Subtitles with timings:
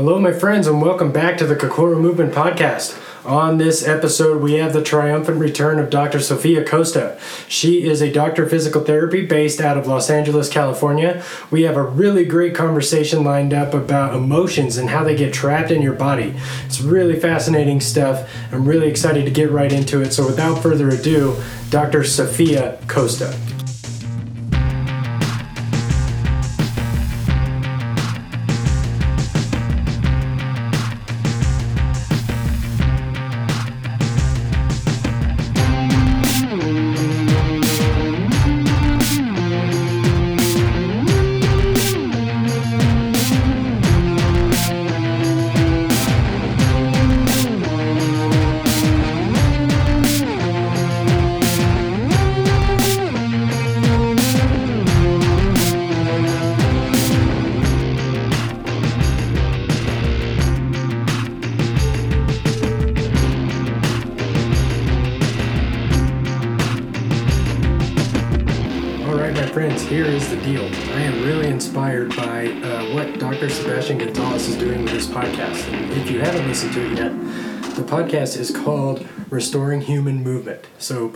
[0.00, 2.98] Hello, my friends, and welcome back to the Kokoro Movement Podcast.
[3.26, 6.20] On this episode, we have the triumphant return of Dr.
[6.20, 7.20] Sofia Costa.
[7.48, 11.22] She is a doctor of physical therapy based out of Los Angeles, California.
[11.50, 15.70] We have a really great conversation lined up about emotions and how they get trapped
[15.70, 16.34] in your body.
[16.64, 18.26] It's really fascinating stuff.
[18.52, 20.14] I'm really excited to get right into it.
[20.14, 21.36] So, without further ado,
[21.68, 22.04] Dr.
[22.04, 23.38] Sofia Costa.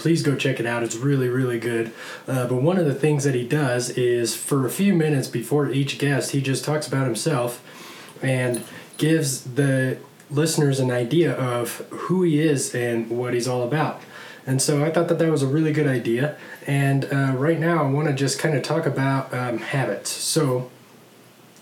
[0.05, 0.83] Please go check it out.
[0.83, 1.91] It's really, really good.
[2.29, 5.71] Uh, but one of the things that he does is for a few minutes before
[5.71, 7.65] each guest, he just talks about himself
[8.21, 8.63] and
[8.99, 9.97] gives the
[10.31, 14.03] listeners an idea of who he is and what he's all about.
[14.47, 16.37] And so I thought that that was a really good idea.
[16.67, 20.11] And uh, right now, I want to just kind of talk about um, habits.
[20.11, 20.71] So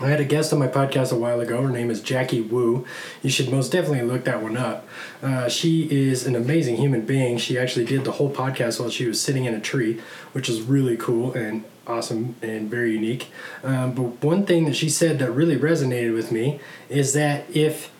[0.04, 1.62] I had a guest on my podcast a while ago.
[1.62, 2.84] Her name is Jackie Wu.
[3.22, 4.86] You should most definitely look that one up.
[5.22, 7.38] Uh, she is an amazing human being.
[7.38, 10.00] She actually did the whole podcast while she was sitting in a tree,
[10.32, 13.28] which is really cool and awesome and very unique.
[13.62, 17.90] Um, but one thing that she said that really resonated with me is that if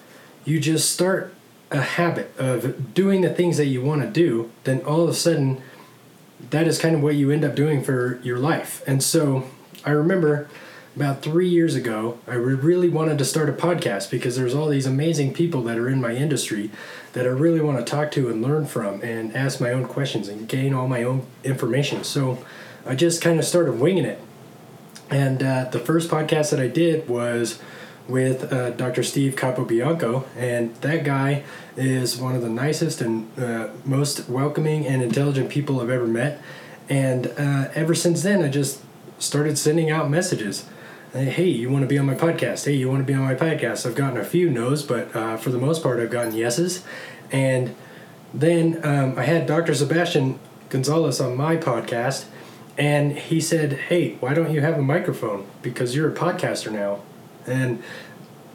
[0.44, 1.34] you just start
[1.70, 5.14] a habit of doing the things that you want to do, then all of a
[5.14, 5.62] sudden
[6.50, 8.82] that is kind of what you end up doing for your life.
[8.86, 9.44] And so
[9.84, 10.48] I remember
[10.94, 14.86] about three years ago, I really wanted to start a podcast because there's all these
[14.86, 16.70] amazing people that are in my industry
[17.14, 20.28] that I really want to talk to and learn from and ask my own questions
[20.28, 22.04] and gain all my own information.
[22.04, 22.44] So
[22.84, 24.20] I just kind of started winging it.
[25.10, 27.60] And uh, the first podcast that I did was
[28.08, 29.02] with uh, Dr.
[29.02, 31.44] Steve Capobianco, and that guy
[31.76, 36.40] is one of the nicest and uh, most welcoming and intelligent people I've ever met.
[36.88, 38.80] And uh, ever since then, I just
[39.18, 40.66] started sending out messages.
[41.12, 42.64] Hey, you want to be on my podcast?
[42.64, 43.84] Hey, you want to be on my podcast?
[43.84, 46.84] I've gotten a few no's, but uh, for the most part, I've gotten yeses.
[47.30, 47.74] And
[48.32, 49.74] then um, I had Dr.
[49.74, 50.38] Sebastian
[50.70, 52.24] Gonzalez on my podcast,
[52.78, 55.46] and he said, Hey, why don't you have a microphone?
[55.60, 57.02] Because you're a podcaster now.
[57.46, 57.82] And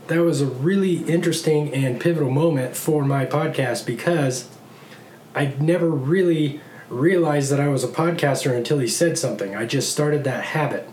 [0.07, 4.50] that was a really interesting and pivotal moment for my podcast because
[5.35, 9.56] I never really realized that I was a podcaster until he said something.
[9.56, 10.89] I just started that habit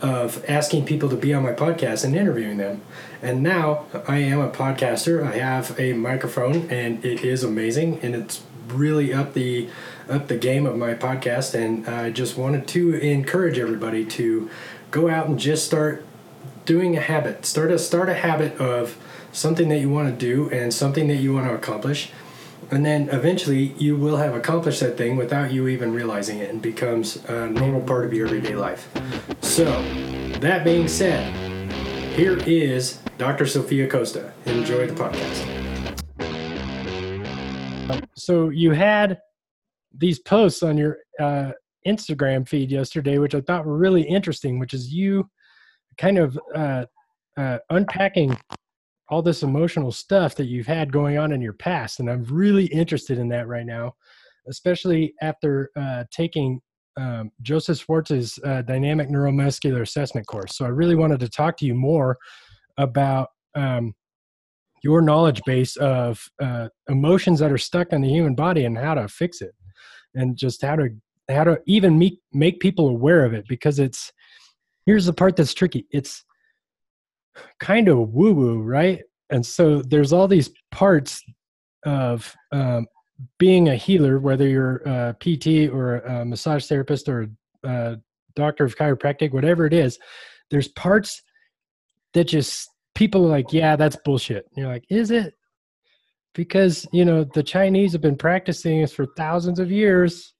[0.00, 2.82] of asking people to be on my podcast and interviewing them.
[3.22, 5.24] And now I am a podcaster.
[5.24, 9.68] I have a microphone and it is amazing and it's really up the
[10.08, 14.50] up the game of my podcast and I just wanted to encourage everybody to
[14.90, 16.04] go out and just start
[16.66, 17.46] doing a habit.
[17.46, 18.96] Start a start a habit of
[19.32, 22.10] something that you want to do and something that you want to accomplish.
[22.74, 26.60] And then eventually you will have accomplished that thing without you even realizing it and
[26.60, 28.88] becomes a normal part of your everyday life.
[29.42, 29.64] So,
[30.40, 31.32] that being said,
[32.16, 33.46] here is Dr.
[33.46, 34.32] Sofia Costa.
[34.46, 35.44] Enjoy the podcast.
[38.16, 39.20] So, you had
[39.96, 41.52] these posts on your uh,
[41.86, 45.30] Instagram feed yesterday, which I thought were really interesting, which is you
[45.96, 46.86] kind of uh,
[47.36, 48.36] uh, unpacking
[49.08, 52.00] all this emotional stuff that you've had going on in your past.
[52.00, 53.94] And I'm really interested in that right now,
[54.48, 56.60] especially after uh, taking
[56.96, 60.56] um, Joseph Schwartz's uh, dynamic neuromuscular assessment course.
[60.56, 62.16] So I really wanted to talk to you more
[62.78, 63.94] about um,
[64.82, 68.94] your knowledge base of uh, emotions that are stuck in the human body and how
[68.94, 69.54] to fix it
[70.14, 70.88] and just how to
[71.30, 74.12] how to even make make people aware of it because it's
[74.84, 76.22] here's the part that's tricky it's
[77.60, 79.02] kind of woo woo right?
[79.30, 81.22] And so there's all these parts
[81.84, 82.86] of um,
[83.38, 87.28] being a healer whether you're a pt or a massage therapist or
[87.64, 87.96] a
[88.34, 89.98] doctor of chiropractic whatever it is
[90.50, 91.22] there's parts
[92.14, 94.46] that just people are like yeah that's bullshit.
[94.46, 95.34] And you're like is it?
[96.34, 100.34] Because you know the chinese have been practicing this for thousands of years.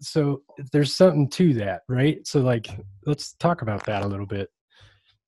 [0.00, 0.42] So
[0.72, 2.26] there's something to that right?
[2.26, 2.68] So like
[3.06, 4.48] let's talk about that a little bit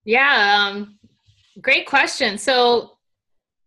[0.05, 0.99] yeah um
[1.61, 2.39] great question.
[2.39, 2.93] So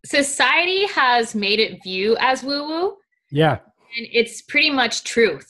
[0.06, 2.97] society has made it view as woo woo.
[3.31, 3.59] Yeah.
[3.97, 5.50] And it's pretty much truth.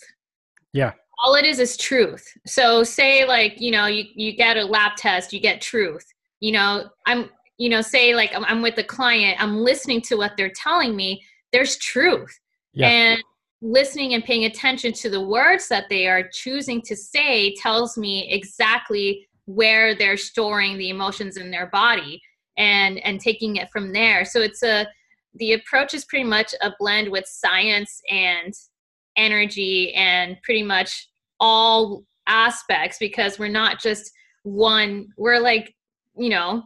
[0.74, 0.94] Yeah.
[1.24, 2.26] All it is is truth.
[2.46, 6.06] So say like, you know, you, you get a lab test, you get truth.
[6.40, 10.16] You know, I'm, you know, say like I'm, I'm with the client, I'm listening to
[10.16, 11.24] what they're telling me.
[11.52, 12.38] There's truth.
[12.74, 12.88] Yeah.
[12.88, 13.24] And
[13.62, 18.30] listening and paying attention to the words that they are choosing to say tells me
[18.30, 22.22] exactly where they're storing the emotions in their body
[22.58, 24.26] and and taking it from there.
[24.26, 24.88] So it's a
[25.36, 28.54] the approach is pretty much a blend with science and
[29.18, 31.08] energy and pretty much
[31.40, 34.12] all aspects because we're not just
[34.44, 35.74] one we're like
[36.18, 36.64] you know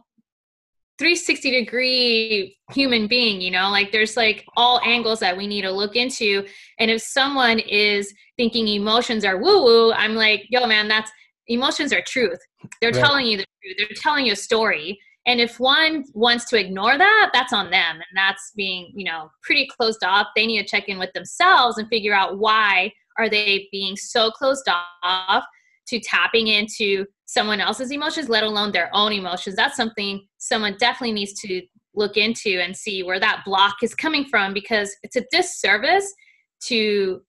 [0.98, 5.70] 360 degree human being you know like there's like all angles that we need to
[5.70, 6.44] look into.
[6.78, 11.10] And if someone is thinking emotions are woo woo i'm like yo man that's
[11.48, 12.38] emotions are truth.
[12.80, 13.00] They're right.
[13.00, 13.76] telling you the truth.
[13.78, 14.98] They're telling you a story.
[15.26, 17.96] And if one wants to ignore that that's on them.
[17.96, 20.28] And that's being you know pretty closed off.
[20.34, 24.30] They need to check in with themselves and figure out why are they being so
[24.30, 24.68] closed
[25.02, 25.44] off
[25.88, 29.56] to tapping into someone else's emotions let alone their own emotions.
[29.56, 31.62] That's something someone definitely needs to
[31.94, 36.12] look into and see where that block is coming from because it's a disservice
[36.60, 37.20] to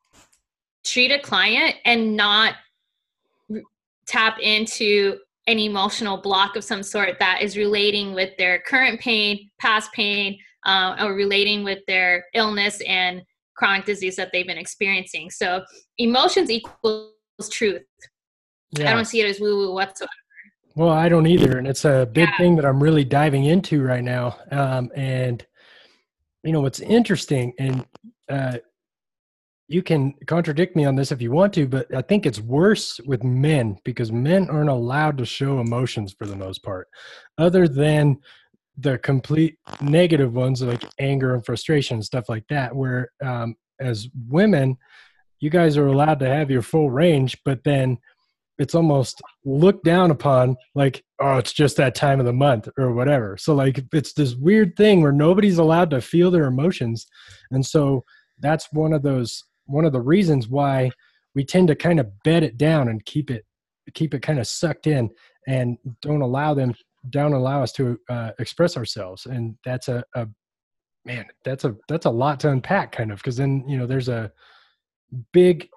[0.85, 2.55] treat a client and not
[4.09, 5.17] tap into
[5.47, 10.37] an emotional block of some sort that is relating with their current pain, past pain,
[10.65, 13.21] uh, or relating with their illness and
[13.55, 15.29] chronic disease that they've been experiencing.
[15.29, 15.63] So
[15.97, 17.13] emotions equals
[17.49, 17.83] truth.
[18.71, 18.91] Yeah.
[18.91, 20.11] I don't see it as woo woo whatsoever.
[20.75, 22.37] Well, I don't either, and it's a big yeah.
[22.37, 24.37] thing that I'm really diving into right now.
[24.51, 25.45] Um, and
[26.43, 27.85] you know what's interesting, and
[28.29, 28.59] uh,
[29.69, 32.99] you can contradict me on this if you want to, but I think it's worse
[33.05, 36.87] with men because men aren't allowed to show emotions for the most part,
[37.37, 38.17] other than
[38.79, 42.75] the complete negative ones like anger and frustration and stuff like that.
[42.75, 44.75] Where um, as women,
[45.39, 47.99] you guys are allowed to have your full range, but then
[48.57, 52.93] it's almost looked down upon like oh it's just that time of the month or
[52.93, 57.07] whatever so like it's this weird thing where nobody's allowed to feel their emotions
[57.51, 58.03] and so
[58.41, 60.91] that's one of those one of the reasons why
[61.35, 63.45] we tend to kind of bed it down and keep it
[63.93, 65.09] keep it kind of sucked in
[65.47, 66.73] and don't allow them
[67.09, 69.25] don't allow us to uh, express ourselves.
[69.25, 70.27] And that's a, a
[71.05, 74.09] man that's a that's a lot to unpack kind of because then you know there's
[74.09, 74.31] a
[75.31, 75.67] big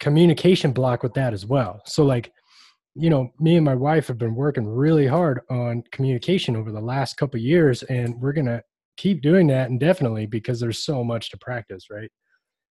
[0.00, 1.80] communication block with that as well.
[1.86, 2.32] So like
[2.94, 6.80] you know me and my wife have been working really hard on communication over the
[6.80, 8.62] last couple years and we're to
[8.96, 12.10] keep doing that indefinitely because there's so much to practice right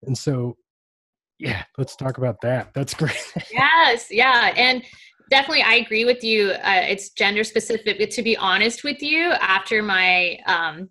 [0.04, 0.58] and so,
[1.38, 2.74] yeah, let's talk about that.
[2.74, 3.34] That's great.
[3.52, 4.84] yes, yeah, and
[5.30, 6.52] definitely, I agree with you.
[6.52, 8.10] Uh, it's gender specific.
[8.10, 10.90] To be honest with you, after my um,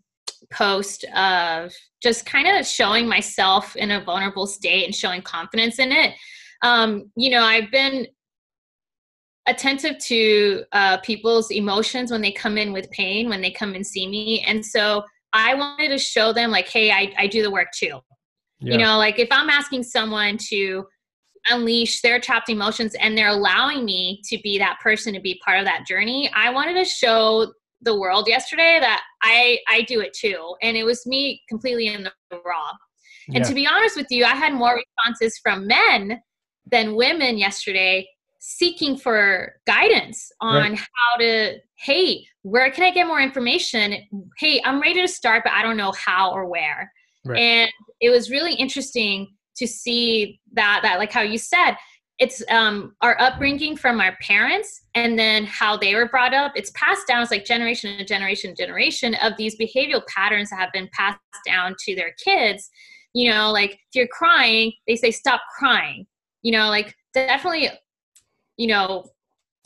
[0.53, 1.73] post of
[2.03, 6.15] just kind of showing myself in a vulnerable state and showing confidence in it,
[6.63, 8.07] um, you know, I've been
[9.47, 13.87] attentive to uh, people's emotions when they come in with pain, when they come and
[13.87, 17.51] see me, and so I wanted to show them like, hey, I, I do the
[17.51, 18.01] work too.
[18.61, 18.73] Yeah.
[18.73, 20.87] You know, like if I'm asking someone to
[21.51, 25.59] unleash their trapped emotions and they're allowing me to be that person to be part
[25.59, 27.53] of that journey, I wanted to show
[27.83, 30.55] the world yesterday that I I do it too.
[30.63, 32.71] And it was me completely in the raw.
[33.29, 33.45] And yeah.
[33.45, 36.21] to be honest with you, I had more responses from men
[36.71, 38.09] than women yesterday
[38.41, 40.79] seeking for guidance on right.
[40.79, 43.97] how to hey where can i get more information
[44.39, 46.91] hey i'm ready to start but i don't know how or where
[47.25, 47.39] Right.
[47.39, 47.71] And
[48.01, 51.75] it was really interesting to see that that like how you said
[52.19, 56.53] it's um our upbringing from our parents and then how they were brought up.
[56.57, 60.73] It's passed down it's like generation to generation generation of these behavioral patterns that have
[60.73, 62.71] been passed down to their kids.
[63.15, 66.07] You know like if you're crying they say stop crying.
[66.43, 67.69] You know like definitely
[68.57, 69.05] you know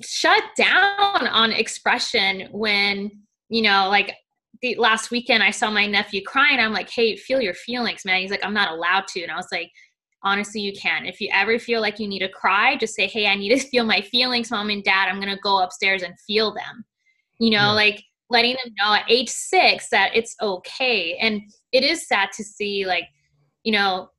[0.03, 3.11] shut down on expression when
[3.49, 4.15] you know like
[4.63, 6.61] the last weekend I saw my nephew crying.
[6.61, 8.21] I'm like, hey, feel your feelings, man.
[8.21, 9.23] He's like, I'm not allowed to.
[9.23, 9.71] And I was like,
[10.23, 11.05] honestly, you can.
[11.05, 13.67] If you ever feel like you need to cry, just say, hey, I need to
[13.69, 15.09] feel my feelings, mom and dad.
[15.09, 16.85] I'm going to go upstairs and feel them.
[17.39, 17.73] You know, yeah.
[17.73, 21.17] like letting them know at age six that it's okay.
[21.17, 21.43] And
[21.73, 23.09] it is sad to see, like,
[23.65, 24.11] you know,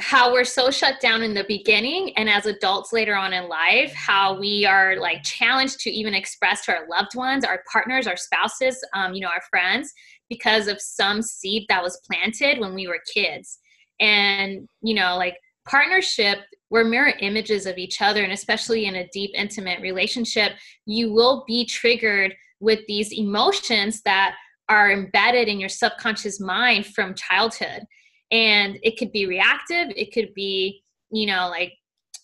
[0.00, 3.92] how we're so shut down in the beginning and as adults later on in life
[3.94, 8.16] how we are like challenged to even express to our loved ones our partners our
[8.16, 9.92] spouses um, you know our friends
[10.30, 13.58] because of some seed that was planted when we were kids.
[14.00, 15.36] And you know like
[15.68, 16.38] partnership
[16.70, 20.52] we're mirror images of each other and especially in a deep intimate relationship
[20.86, 24.34] you will be triggered with these emotions that
[24.70, 27.82] are embedded in your subconscious mind from childhood
[28.30, 31.72] and it could be reactive it could be you know like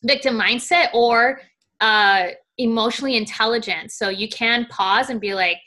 [0.04, 1.40] victim mindset or
[1.80, 3.92] uh, emotionally intelligent.
[3.92, 5.58] So you can pause and be like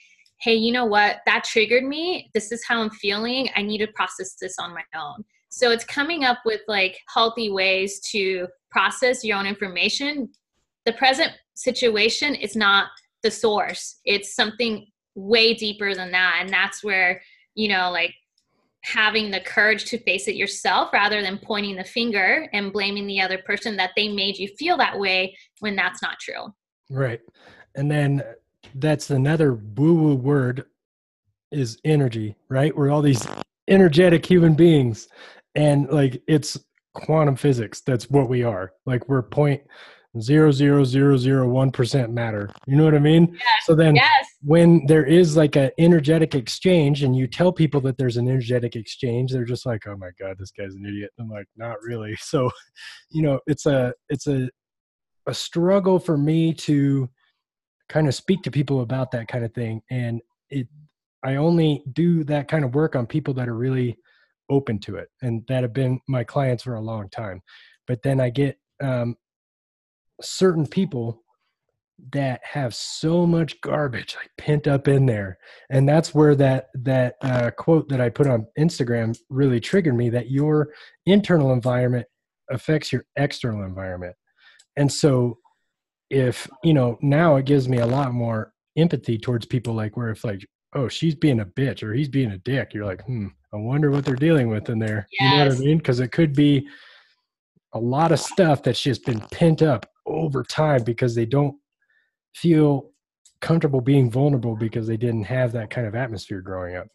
[0.42, 1.18] hey you know what?
[1.26, 2.32] That triggered me.
[2.34, 3.50] This is how i'm feeling.
[3.58, 5.26] I need to process this on my own.
[5.50, 10.30] So it's coming up with like healthy ways to process your own information.
[10.86, 12.88] The present situation is not
[13.22, 14.00] the source.
[14.06, 17.22] It's something way deeper than that and that's where
[17.56, 18.14] you know like
[18.84, 23.20] having the courage to face it yourself rather than pointing the finger and blaming the
[23.20, 26.54] other person that they made you feel that way when that's not true.
[26.90, 27.20] Right.
[27.76, 28.24] And then
[28.76, 30.66] that's another woo woo word
[31.52, 32.76] is energy right?
[32.76, 33.28] We're all these
[33.68, 35.08] energetic human beings.
[35.56, 36.58] And like it's
[36.94, 37.82] quantum physics.
[37.82, 38.74] That's what we are.
[38.86, 39.62] Like we're point
[40.20, 42.50] zero zero zero zero one percent matter.
[42.66, 43.30] You know what I mean?
[43.34, 43.44] Yes.
[43.66, 44.26] So then yes.
[44.42, 48.76] when there is like an energetic exchange and you tell people that there's an energetic
[48.76, 51.12] exchange, they're just like, Oh my God, this guy's an idiot.
[51.20, 52.16] I'm like, not really.
[52.30, 52.52] So,
[53.10, 54.50] you know, it's a it's a
[55.26, 57.10] a struggle for me to
[57.88, 59.82] kind of speak to people about that kind of thing.
[59.90, 60.68] And it
[61.24, 63.98] I only do that kind of work on people that are really
[64.50, 67.42] open to it and that have been my clients for a long time.
[67.88, 69.16] But then I get um,
[70.22, 71.24] certain people
[72.14, 75.38] that have so much garbage like pent up in there.
[75.70, 80.10] And that's where that that uh, quote that i put on instagram really triggered me
[80.10, 80.70] that your
[81.06, 82.08] internal environment
[82.50, 84.16] affects your external environment.
[84.78, 85.38] And so
[86.10, 90.10] if you know now it gives me a lot more empathy towards people like where
[90.10, 93.28] if like oh she's being a bitch or he's being a dick you're like hmm
[93.54, 95.08] i wonder what they're dealing with in there.
[95.20, 95.22] Yes.
[95.22, 95.78] you know what i mean?
[95.78, 96.68] Because it could be
[97.74, 101.56] a lot of stuff that's just been pent up over time because they don't
[102.36, 102.92] feel
[103.42, 106.88] comfortable being vulnerable because they didn't have that kind of atmosphere growing up.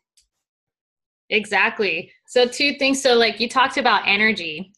[1.30, 2.12] Exactly.
[2.26, 4.73] So two things so like you talked about energy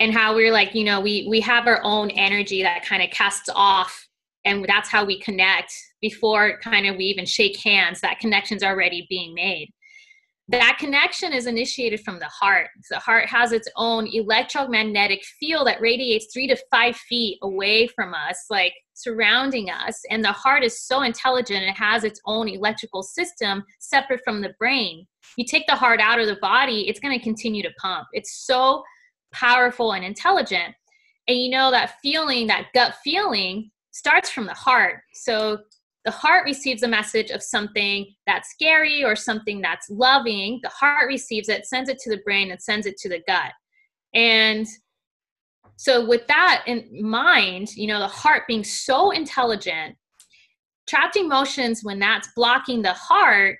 [0.00, 3.10] and how we're like, you know, we we have our own energy that kind of
[3.10, 4.08] casts off
[4.44, 9.06] and that's how we connect before kind of we even shake hands that connection's already
[9.08, 9.72] being made
[10.52, 12.68] that connection is initiated from the heart.
[12.90, 18.12] The heart has its own electromagnetic field that radiates three to five feet away from
[18.12, 19.98] us, like surrounding us.
[20.10, 24.54] And the heart is so intelligent, it has its own electrical system separate from the
[24.58, 25.06] brain.
[25.38, 28.08] You take the heart out of the body, it's going to continue to pump.
[28.12, 28.82] It's so
[29.32, 30.74] powerful and intelligent.
[31.28, 35.00] And you know that feeling, that gut feeling, starts from the heart.
[35.14, 35.58] So
[36.04, 41.06] the heart receives a message of something that's scary or something that's loving the heart
[41.06, 43.52] receives it sends it to the brain and sends it to the gut.
[44.14, 44.66] And
[45.76, 49.96] so with that in mind you know the heart being so intelligent
[50.88, 53.58] trapped emotions when that's blocking the heart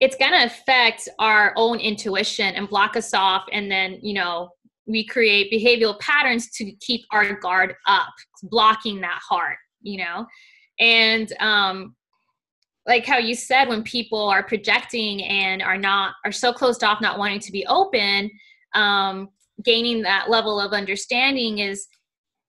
[0.00, 4.50] it's going to affect our own intuition and block us off and then you know
[4.86, 8.12] we create behavioral patterns to keep our guard up
[8.44, 10.26] blocking that heart you know
[10.80, 11.94] and um
[12.86, 17.00] like how you said when people are projecting and are not are so closed off
[17.00, 18.30] not wanting to be open
[18.74, 19.28] um
[19.62, 21.86] gaining that level of understanding is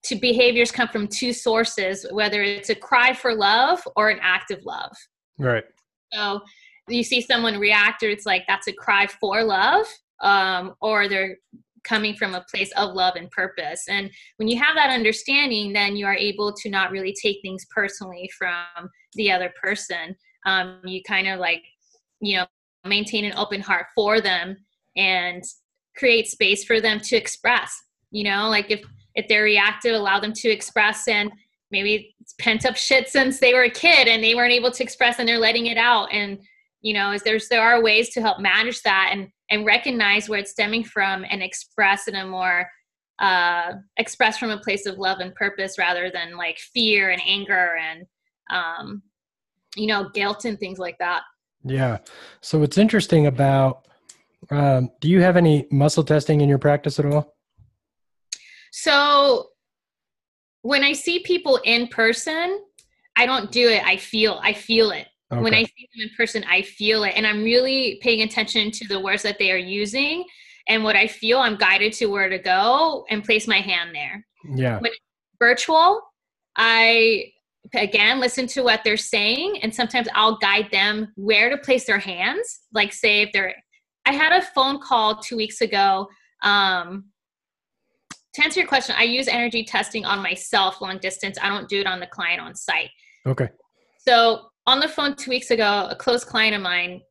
[0.06, 4.52] to behaviors come from two sources whether it's a cry for love or an act
[4.52, 4.92] of love.
[5.40, 5.64] Right.
[6.14, 6.42] So
[6.88, 9.86] you see someone react or it's like that's a cry for love
[10.22, 11.38] um, or they're
[11.88, 13.84] coming from a place of love and purpose.
[13.90, 17.66] And when you have that understanding, then you are able to not really take things
[17.74, 20.16] personally from the other person.
[20.46, 21.64] Um, you kind of like,
[22.20, 22.46] you know,
[22.86, 24.58] maintain an open heart for them
[24.96, 25.44] and
[25.98, 27.76] create space for them to express.
[28.12, 28.84] You know, like if
[29.16, 31.32] if they're reactive, allow them to express and
[31.72, 34.84] maybe it's pent up shit since they were a kid and they weren't able to
[34.84, 36.40] express and they're letting it out and
[36.82, 40.40] you know is there's there are ways to help manage that and and recognize where
[40.40, 42.70] it's stemming from and express it in a more
[43.20, 47.78] uh, express from a place of love and purpose rather than like fear and anger
[47.78, 48.06] and
[48.52, 49.02] um,
[49.76, 51.22] you know guilt and things like that.
[51.64, 52.00] Yeah.
[52.42, 53.88] So what's interesting about
[54.52, 57.34] um, do you have any muscle testing in your practice at all?
[58.72, 59.48] So
[60.66, 62.60] when i see people in person
[63.16, 63.86] i don't do it.
[63.86, 65.42] I feel i feel it Okay.
[65.42, 67.14] When I see them in person, I feel it.
[67.16, 70.24] And I'm really paying attention to the words that they are using.
[70.68, 74.26] And what I feel, I'm guided to where to go and place my hand there.
[74.56, 74.80] Yeah.
[74.80, 74.92] When
[75.40, 76.02] virtual,
[76.56, 77.32] I
[77.74, 81.98] again listen to what they're saying and sometimes I'll guide them where to place their
[81.98, 82.62] hands.
[82.72, 83.56] Like say if they're
[84.06, 86.08] I had a phone call two weeks ago.
[86.44, 87.06] Um,
[88.36, 91.38] to answer your question, I use energy testing on myself long distance.
[91.42, 92.92] I don't do it on the client on site.
[93.26, 93.50] Okay.
[94.06, 97.02] So on the phone two weeks ago, a close client of mine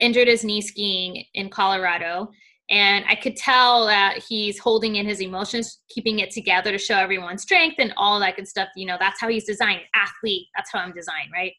[0.00, 2.30] injured his knee skiing in Colorado.
[2.70, 6.96] And I could tell that he's holding in his emotions, keeping it together to show
[6.96, 8.68] everyone strength and all that good stuff.
[8.76, 10.46] You know, that's how he's designed, athlete.
[10.56, 11.52] That's how I'm designed, right?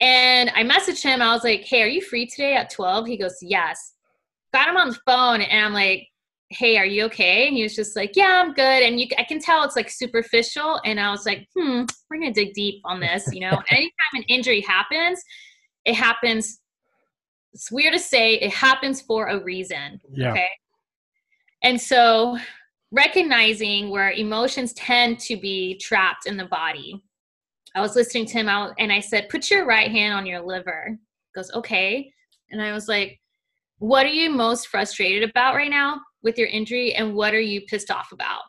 [0.00, 1.22] And I messaged him.
[1.22, 3.06] I was like, hey, are you free today at 12?
[3.06, 3.94] He goes, yes.
[4.52, 6.08] Got him on the phone and I'm like,
[6.50, 7.46] hey, are you okay?
[7.46, 8.82] And he was just like, yeah, I'm good.
[8.82, 10.80] And you, I can tell it's like superficial.
[10.84, 13.28] And I was like, hmm, we're to dig deep on this.
[13.32, 15.22] You know, anytime an injury happens,
[15.84, 16.58] it happens.
[17.52, 20.00] It's weird to say it happens for a reason.
[20.12, 20.32] Yeah.
[20.32, 20.48] Okay.
[21.62, 22.36] And so
[22.90, 27.00] recognizing where emotions tend to be trapped in the body.
[27.76, 30.40] I was listening to him out and I said, put your right hand on your
[30.40, 30.88] liver.
[30.96, 32.12] He goes, okay.
[32.50, 33.20] And I was like,
[33.78, 36.00] what are you most frustrated about right now?
[36.22, 38.42] With your injury and what are you pissed off about?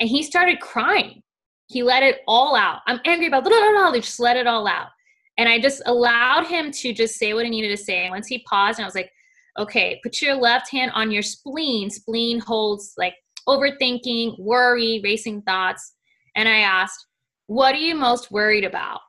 [0.00, 1.22] And he started crying.
[1.66, 2.80] He let it all out.
[2.86, 3.90] I'm angry about blah, blah, blah.
[3.90, 4.88] They just let it all out.
[5.36, 8.04] And I just allowed him to just say what he needed to say.
[8.04, 9.10] And once he paused, and I was like,
[9.58, 11.90] okay, put your left hand on your spleen.
[11.90, 13.14] Spleen holds like
[13.48, 15.94] overthinking, worry, racing thoughts.
[16.36, 17.06] And I asked,
[17.46, 19.00] what are you most worried about?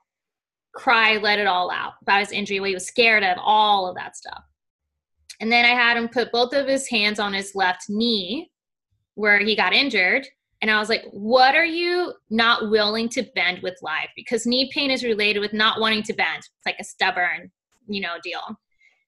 [0.75, 3.95] Cry, let it all out about his injury, what he was scared of, all of
[3.95, 4.43] that stuff.
[5.39, 8.51] And then I had him put both of his hands on his left knee
[9.15, 10.27] where he got injured.
[10.61, 14.09] And I was like, what are you not willing to bend with life?
[14.15, 16.39] Because knee pain is related with not wanting to bend.
[16.39, 17.51] It's like a stubborn,
[17.87, 18.41] you know, deal.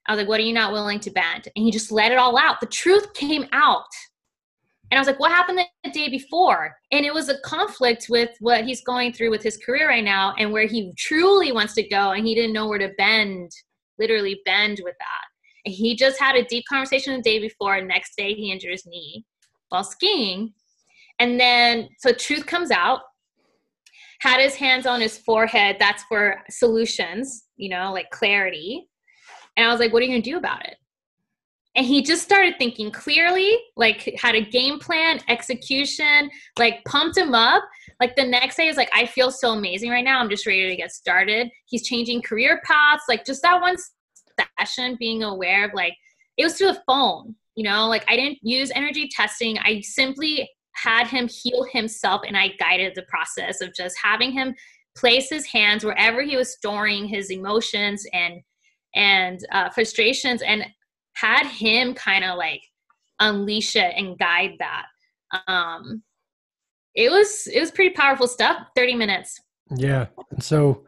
[0.07, 1.50] I was like, what are you not willing to bend?
[1.55, 2.59] And he just let it all out.
[2.59, 3.83] The truth came out.
[4.89, 6.75] And I was like, what happened the day before?
[6.91, 10.33] And it was a conflict with what he's going through with his career right now
[10.38, 12.11] and where he truly wants to go.
[12.11, 13.51] And he didn't know where to bend,
[14.00, 15.30] literally bend with that.
[15.63, 17.81] He just had a deep conversation the day before.
[17.81, 19.25] Next day, he injured his knee
[19.69, 20.53] while skiing.
[21.19, 23.01] And then, so truth comes out.
[24.21, 25.77] Had his hands on his forehead.
[25.79, 28.87] That's for solutions, you know, like clarity.
[29.57, 30.75] And I was like, what are you going to do about it?
[31.75, 37.33] And he just started thinking clearly, like had a game plan, execution, like pumped him
[37.33, 37.63] up.
[38.00, 40.19] Like the next day is like, I feel so amazing right now.
[40.19, 41.50] I'm just ready to get started.
[41.65, 43.03] He's changing career paths.
[43.07, 43.77] Like just that one
[44.59, 45.93] session being aware of like
[46.37, 47.87] it was through the phone you know?
[47.87, 49.57] Like i didn't use energy testing.
[49.59, 54.55] I simply had him heal himself and i guided the process of just having him
[54.97, 58.39] place his hands wherever he was storing his emotions and
[58.95, 60.65] and uh, frustrations and
[61.13, 62.61] had him kind of like
[63.19, 64.85] unleash it and guide that.
[65.47, 66.03] Um
[66.95, 69.39] it was it was pretty powerful stuff 30 minutes.
[69.75, 70.85] Yeah and so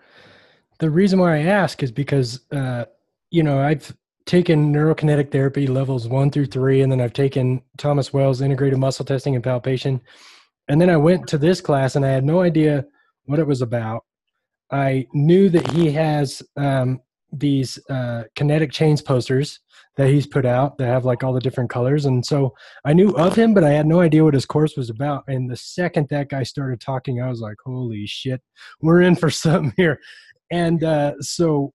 [0.79, 2.85] the reason why i ask is because uh
[3.34, 3.91] you know, I've
[4.28, 9.04] taken neurokinetic therapy levels one through three, and then I've taken Thomas Wells integrated muscle
[9.04, 10.00] testing and palpation.
[10.67, 12.86] And then I went to this class and I had no idea
[13.26, 14.06] what it was about.
[14.72, 19.60] I knew that he has um, these uh, kinetic chains posters
[19.98, 22.06] that he's put out that have like all the different colors.
[22.06, 22.54] And so
[22.86, 25.24] I knew of him, but I had no idea what his course was about.
[25.28, 28.41] And the second that guy started talking, I was like, holy shit,
[28.80, 30.00] we're in for something here.
[30.52, 31.74] And uh, so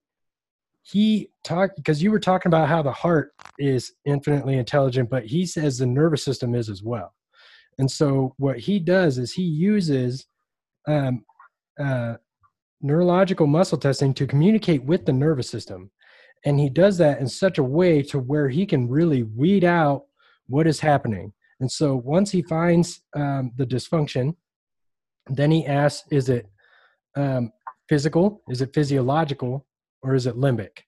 [0.91, 5.45] he talked because you were talking about how the heart is infinitely intelligent, but he
[5.45, 7.13] says the nervous system is as well.
[7.77, 10.25] And so what he does is he uses
[10.87, 11.23] um,
[11.79, 12.15] uh,
[12.81, 15.91] neurological muscle testing to communicate with the nervous system.
[16.45, 20.05] And he does that in such a way to where he can really weed out
[20.47, 21.33] what is happening.
[21.59, 24.35] And so once he finds um, the dysfunction,
[25.27, 26.47] then he asks, is it
[27.15, 27.51] um,
[27.87, 28.41] physical?
[28.49, 29.65] Is it physiological?
[30.01, 30.79] Or is it limbic?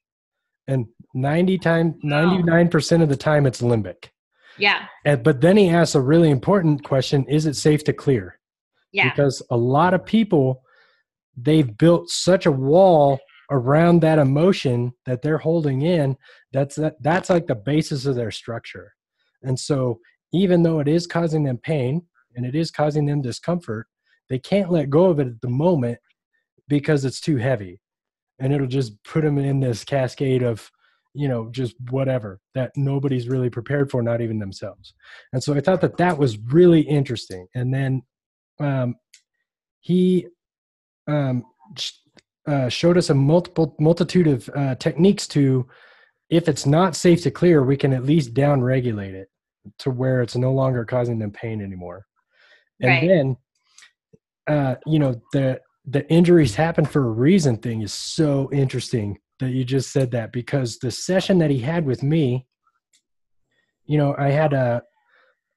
[0.68, 4.10] And 90 time 99% of the time it's limbic.
[4.58, 4.86] Yeah.
[5.06, 8.40] And, but then he asks a really important question, is it safe to clear?
[8.92, 9.10] Yeah.
[9.10, 10.64] Because a lot of people
[11.38, 13.20] they've built such a wall
[13.50, 16.16] around that emotion that they're holding in
[16.54, 18.94] that's that that's like the basis of their structure.
[19.44, 20.00] And so
[20.34, 22.04] even though it is causing them pain
[22.36, 23.88] and it is causing them discomfort,
[24.30, 25.98] they can't let go of it at the moment
[26.68, 27.81] because it's too heavy
[28.42, 30.70] and it'll just put them in this cascade of
[31.14, 34.94] you know just whatever that nobody's really prepared for not even themselves.
[35.32, 37.48] And so i thought that that was really interesting.
[37.56, 38.02] And then
[38.60, 38.96] um,
[39.80, 40.28] he
[41.08, 41.46] um,
[42.48, 45.68] uh, showed us a multiple multitude of uh, techniques to
[46.30, 49.28] if it's not safe to clear we can at least down regulate it
[49.78, 52.06] to where it's no longer causing them pain anymore.
[52.82, 53.08] And right.
[53.08, 53.38] then
[54.48, 59.52] uh, you know the the injuries happen for a reason thing is so interesting that
[59.52, 62.46] you just said that because the session that he had with me,
[63.86, 64.84] you know, I had a,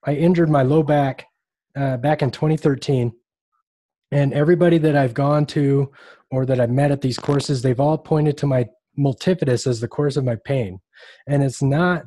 [0.04, 1.26] I injured my low back
[1.76, 3.12] uh, back in 2013,
[4.12, 5.90] and everybody that I've gone to
[6.30, 9.88] or that I've met at these courses, they've all pointed to my multifidus as the
[9.88, 10.80] cause of my pain.
[11.26, 12.04] And it's not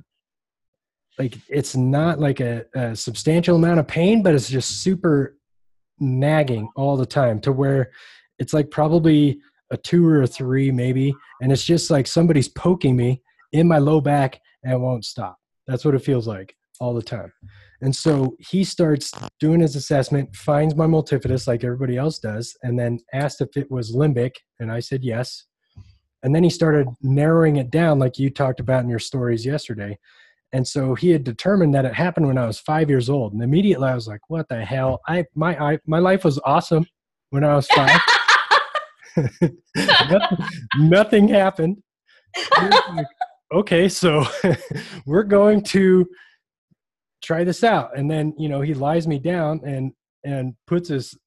[1.20, 5.38] like it's not like a, a substantial amount of pain, but it's just super
[6.00, 7.92] nagging all the time to where
[8.40, 9.40] it's like probably
[9.72, 13.22] a two or a three maybe and it's just like somebody's poking me
[13.54, 15.38] in my low back and it won't stop.
[15.68, 17.32] That's what it feels like all the time.
[17.82, 22.78] And so he starts doing his assessment finds my multifidus like everybody else does and
[22.78, 25.46] then asked if it was limbic and i said yes.
[26.24, 29.98] And then he started narrowing it down like you talked about in your stories yesterday
[30.54, 33.34] and so he had determined that it happened when I was five years old.
[33.34, 35.02] And immediately I was like, what the hell?
[35.08, 36.86] I my I, my life was awesome
[37.32, 38.00] when I was five.
[39.76, 40.38] nothing,
[40.78, 41.78] nothing, happened.
[42.62, 43.08] Like,
[43.52, 44.26] okay, so
[45.06, 46.06] we're going to
[47.24, 47.98] try this out.
[47.98, 49.92] And then, you know, he lies me down and
[50.24, 51.18] and puts his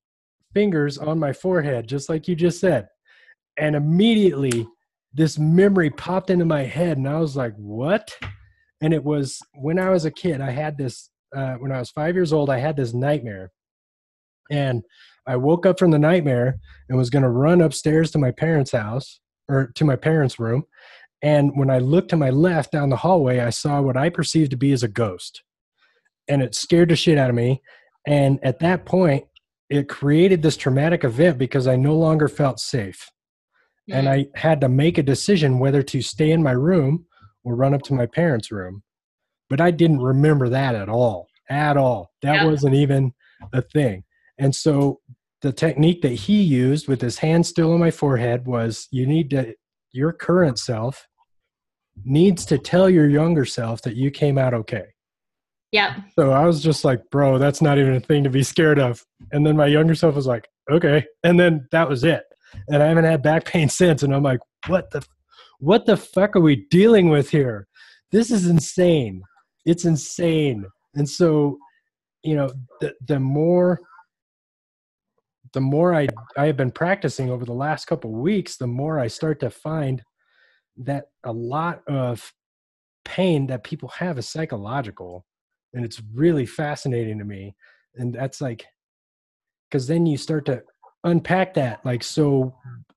[0.54, 2.88] fingers on my forehead, just like you just said.
[3.58, 4.66] And immediately
[5.12, 8.10] this memory popped into my head, and I was like, what?
[8.80, 11.90] And it was when I was a kid, I had this, uh, when I was
[11.90, 13.52] five years old, I had this nightmare.
[14.50, 14.82] And
[15.26, 18.72] I woke up from the nightmare and was going to run upstairs to my parents'
[18.72, 20.64] house or to my parents' room.
[21.22, 24.50] And when I looked to my left down the hallway, I saw what I perceived
[24.52, 25.42] to be as a ghost.
[26.28, 27.60] And it scared the shit out of me.
[28.06, 29.24] And at that point,
[29.68, 33.10] it created this traumatic event because I no longer felt safe.
[33.92, 37.06] And I had to make a decision whether to stay in my room
[37.44, 38.82] or run up to my parents' room.
[39.48, 41.28] But I didn't remember that at all.
[41.48, 42.10] At all.
[42.22, 42.46] That yeah.
[42.46, 43.12] wasn't even
[43.52, 44.04] a thing.
[44.38, 45.00] And so
[45.42, 49.30] the technique that he used with his hand still on my forehead was you need
[49.30, 49.54] to,
[49.92, 51.06] your current self
[52.04, 54.86] needs to tell your younger self that you came out okay.
[55.72, 56.00] Yeah.
[56.18, 59.04] So I was just like, bro, that's not even a thing to be scared of.
[59.32, 61.04] And then my younger self was like, okay.
[61.22, 62.24] And then that was it.
[62.68, 64.02] And I haven't had back pain since.
[64.02, 65.04] And I'm like, what the,
[65.60, 67.68] what the fuck are we dealing with here?
[68.10, 69.22] This is insane.
[69.64, 70.66] It's insane.
[70.94, 71.58] And so,
[72.22, 73.80] you know, the, the more
[75.52, 79.08] the more I I have been practicing over the last couple weeks, the more I
[79.08, 80.02] start to find
[80.78, 82.32] that a lot of
[83.04, 85.26] pain that people have is psychological,
[85.74, 87.54] and it's really fascinating to me.
[87.96, 88.64] And that's like,
[89.68, 90.62] because then you start to
[91.04, 91.84] unpack that.
[91.84, 92.54] Like, so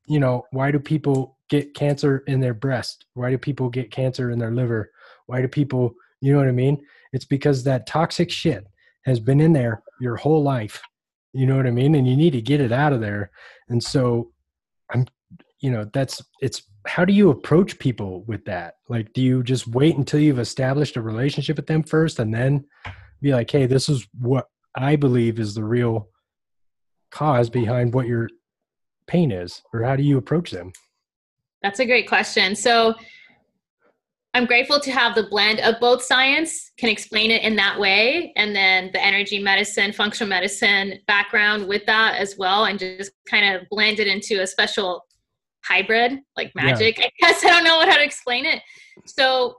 [0.08, 3.06] you know, why do people get cancer in their breast?
[3.14, 4.92] Why do people get cancer in their liver?
[5.28, 6.84] Why do people, you know what I mean?
[7.12, 8.66] It's because that toxic shit
[9.06, 10.82] has been in there your whole life
[11.34, 13.32] you know what i mean and you need to get it out of there
[13.70, 14.32] and so
[14.94, 15.06] i'm
[15.60, 19.68] you know that's it's how do you approach people with that like do you just
[19.68, 22.64] wait until you've established a relationship with them first and then
[23.22, 26.10] be like hey this is what i believe is the real
[27.12, 28.30] cause behind what your
[29.08, 30.72] pain is or how do you approach them
[31.64, 32.94] that's a great question so
[34.36, 38.34] I'm grateful to have the blend of both science, can explain it in that way,
[38.36, 43.56] and then the energy medicine, functional medicine background with that as well, and just kind
[43.56, 45.06] of blend it into a special
[45.64, 46.98] hybrid, like magic.
[46.98, 47.06] Yeah.
[47.06, 48.64] I guess I don't know how to explain it.
[49.06, 49.58] So,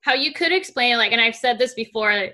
[0.00, 2.30] how you could explain it, like, and I've said this before,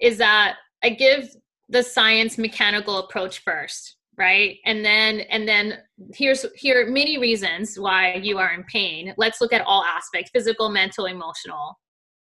[0.00, 1.28] is that I give
[1.68, 4.58] the science mechanical approach first right?
[4.64, 5.78] And then and then
[6.14, 9.14] here's here are many reasons why you are in pain.
[9.16, 11.78] Let's look at all aspects physical mental emotional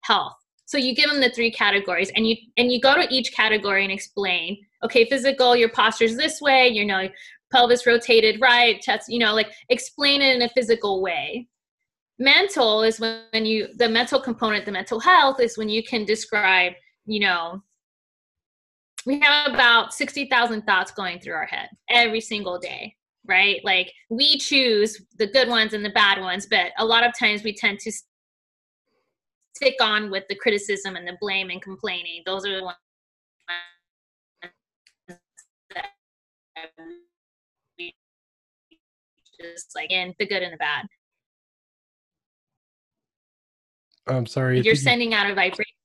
[0.02, 0.36] health.
[0.66, 3.84] So you give them the three categories and you and you go to each category
[3.84, 7.08] and explain okay physical your posture's this way you know
[7.52, 11.48] pelvis rotated right chest you know like explain it in a physical way.
[12.20, 16.74] Mental is when you the mental component the mental health is when you can describe
[17.06, 17.62] you know
[19.08, 22.94] we have about 60,000 thoughts going through our head every single day,
[23.26, 23.62] right?
[23.64, 27.42] Like we choose the good ones and the bad ones, but a lot of times
[27.42, 27.92] we tend to
[29.56, 32.22] stick on with the criticism and the blame and complaining.
[32.26, 32.76] Those are the ones
[35.74, 35.86] that
[37.80, 37.96] we
[39.40, 40.86] just like in the good and the bad.
[44.06, 44.60] I'm sorry.
[44.60, 45.76] You're sending out a vibration.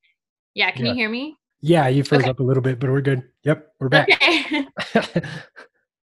[0.55, 0.91] Yeah, can yeah.
[0.91, 1.37] you hear me?
[1.62, 2.31] Yeah, you froze okay.
[2.31, 3.22] up a little bit, but we're good.
[3.44, 4.09] Yep, we're back.
[4.11, 4.66] Okay.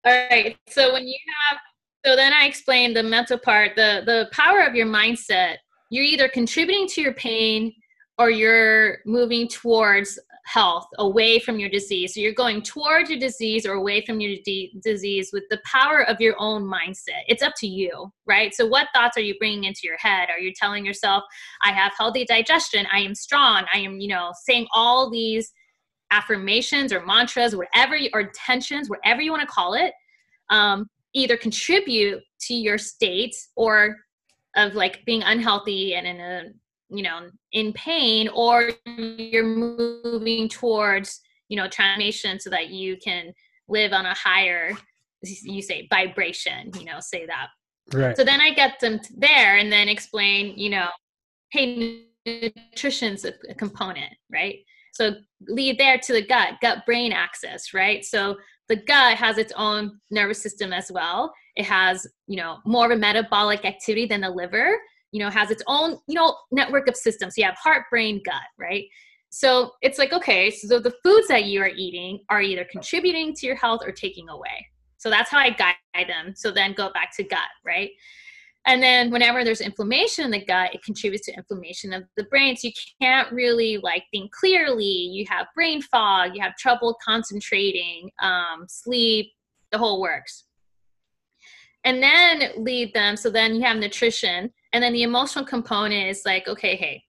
[0.05, 0.57] All right.
[0.69, 1.17] So when you
[1.49, 1.59] have
[2.05, 5.57] so then I explained the mental part, the the power of your mindset.
[5.91, 7.73] You're either contributing to your pain
[8.19, 12.15] or you're moving towards health away from your disease.
[12.15, 16.03] So you're going toward your disease or away from your de- disease with the power
[16.07, 17.23] of your own mindset.
[17.29, 18.55] It's up to you, right?
[18.55, 20.29] So what thoughts are you bringing into your head?
[20.31, 21.25] Are you telling yourself,
[21.63, 25.51] I have healthy digestion, I am strong, I am, you know, saying all these
[26.11, 29.93] affirmations or mantras, whatever, you, or intentions, whatever you want to call it.
[30.51, 33.97] Um, either contribute to your state or
[34.57, 36.43] of like being unhealthy and in a
[36.95, 43.33] you know in pain or you're moving towards you know transformation so that you can
[43.69, 44.73] live on a higher
[45.23, 47.49] you say vibration you know say that.
[47.93, 48.17] Right.
[48.17, 50.89] So then i get them there and then explain you know
[51.51, 54.57] hey nutrition's a, a component right?
[54.93, 55.17] So
[55.49, 58.05] lead there to the gut gut brain axis right?
[58.05, 58.37] So
[58.69, 61.33] the gut has its own nervous system as well.
[61.57, 64.79] It has you know more of a metabolic activity than the liver
[65.15, 68.43] you know has its own you know network of systems you have heart brain gut
[68.59, 68.85] right
[69.31, 73.47] so it's like okay so the foods that you are eating are either contributing to
[73.47, 74.67] your health or taking away
[74.99, 75.77] so that's how i guide
[76.09, 77.91] them so then go back to gut right
[78.67, 82.57] and then whenever there's inflammation in the gut, it contributes to inflammation of the brain.
[82.57, 84.85] So you can't really like think clearly.
[84.85, 89.33] You have brain fog, you have trouble concentrating, um, sleep,
[89.71, 90.45] the whole works.
[91.85, 93.17] And then lead them.
[93.17, 94.51] So then you have nutrition.
[94.75, 97.05] And then the emotional component is like, okay, hey,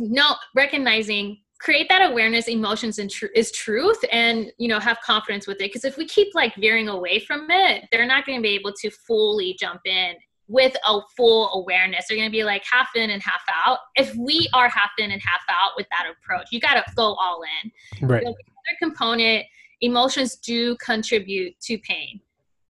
[0.00, 5.46] no, recognizing create that awareness emotions and tr- is truth and you know have confidence
[5.46, 5.68] with it.
[5.68, 8.72] Because if we keep like veering away from it they're not going to be able
[8.72, 10.14] to fully jump in
[10.48, 12.06] with a full awareness.
[12.08, 13.78] They're going to be like half in and half out.
[13.94, 17.14] If we are half in and half out with that approach you got to go
[17.14, 18.08] all in.
[18.08, 18.22] Right.
[18.22, 19.44] The other component
[19.82, 22.20] emotions do contribute to pain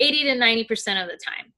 [0.01, 1.53] 80 to 90% of the time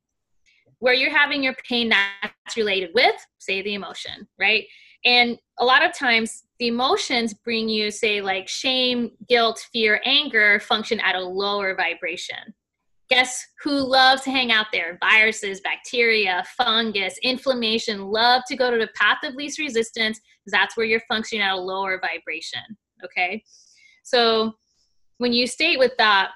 [0.83, 4.65] where you're having your pain that's related with say the emotion right
[5.05, 10.61] and a lot of times the emotions bring you, say, like shame, guilt, fear, anger
[10.61, 12.55] function at a lower vibration.
[13.11, 14.99] Guess who loves to hang out there?
[15.01, 20.87] Viruses, bacteria, fungus, inflammation love to go to the path of least resistance that's where
[20.87, 22.63] you're functioning at a lower vibration.
[23.05, 23.43] Okay.
[24.03, 24.53] So
[25.19, 26.31] when you state with that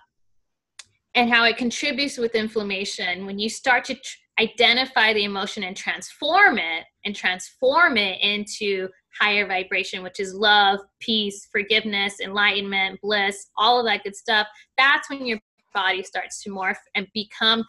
[1.15, 5.77] and how it contributes with inflammation, when you start to tr- identify the emotion and
[5.77, 13.47] transform it and transform it into higher vibration, which is love, peace, forgiveness, enlightenment, bliss,
[13.57, 14.47] all of that good stuff,
[14.77, 15.39] that's when your
[15.75, 17.65] body starts to morph and become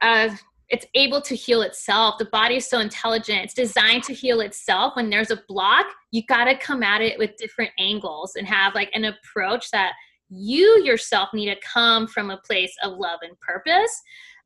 [0.00, 0.28] uh,
[0.68, 2.18] it's able to heal itself.
[2.18, 3.42] The body is so intelligent.
[3.42, 4.96] It's designed to heal itself.
[4.96, 8.74] When there's a block, you got to come at it with different angles and have
[8.74, 9.92] like an approach that
[10.28, 14.02] you yourself need to come from a place of love and purpose.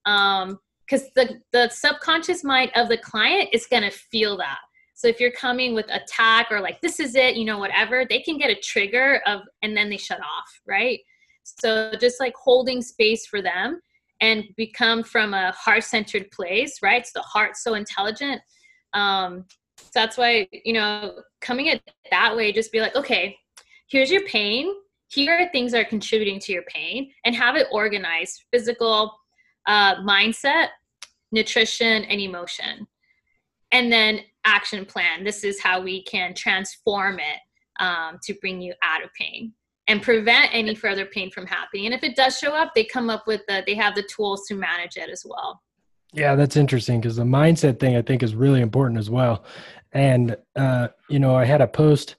[0.07, 0.61] Um,
[0.93, 4.59] because the, the subconscious mind of the client is going to feel that.
[4.93, 8.21] So if you're coming with attack or like this is it, you know, whatever, they
[8.21, 11.01] can get a trigger of and then they shut off, right?
[11.45, 13.81] So just like holding space for them
[14.21, 17.07] and become from a heart-centered place, right?
[17.07, 18.43] So the heart's so intelligent.
[18.93, 19.47] Um,
[19.79, 23.35] so that's why, you know, coming at that way, just be like, okay,
[23.89, 24.75] here's your pain.
[25.09, 29.19] Here are things that are contributing to your pain and have it organized physical,
[29.67, 30.69] uh, mindset,
[31.33, 32.87] nutrition, and emotion.
[33.71, 35.25] And then action plan.
[35.25, 37.41] This is how we can transform it
[37.81, 39.53] um, to bring you out of pain
[39.89, 41.87] and prevent any further pain from happening.
[41.87, 44.47] And if it does show up, they come up with the, they have the tools
[44.49, 45.61] to manage it as well.
[46.13, 49.45] Yeah, that's interesting because the mindset thing I think is really important as well.
[49.93, 52.17] And uh, you know, I had a post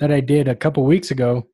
[0.00, 1.46] that I did a couple weeks ago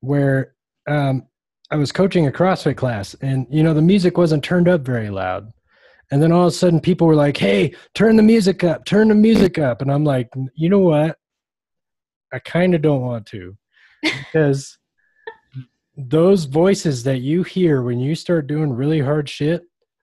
[0.00, 0.54] where
[0.86, 1.26] um,
[1.70, 5.10] I was coaching a CrossFit class, and you know, the music wasn't turned up very
[5.10, 5.52] loud.
[6.10, 8.84] And then all of a sudden, people were like, "Hey, turn the music up!
[8.84, 11.16] Turn the music up!" And I'm like, "You know what?
[12.32, 13.56] I kind of don't want to,
[14.02, 14.78] because
[15.96, 19.62] those voices that you hear when you start doing really hard shit,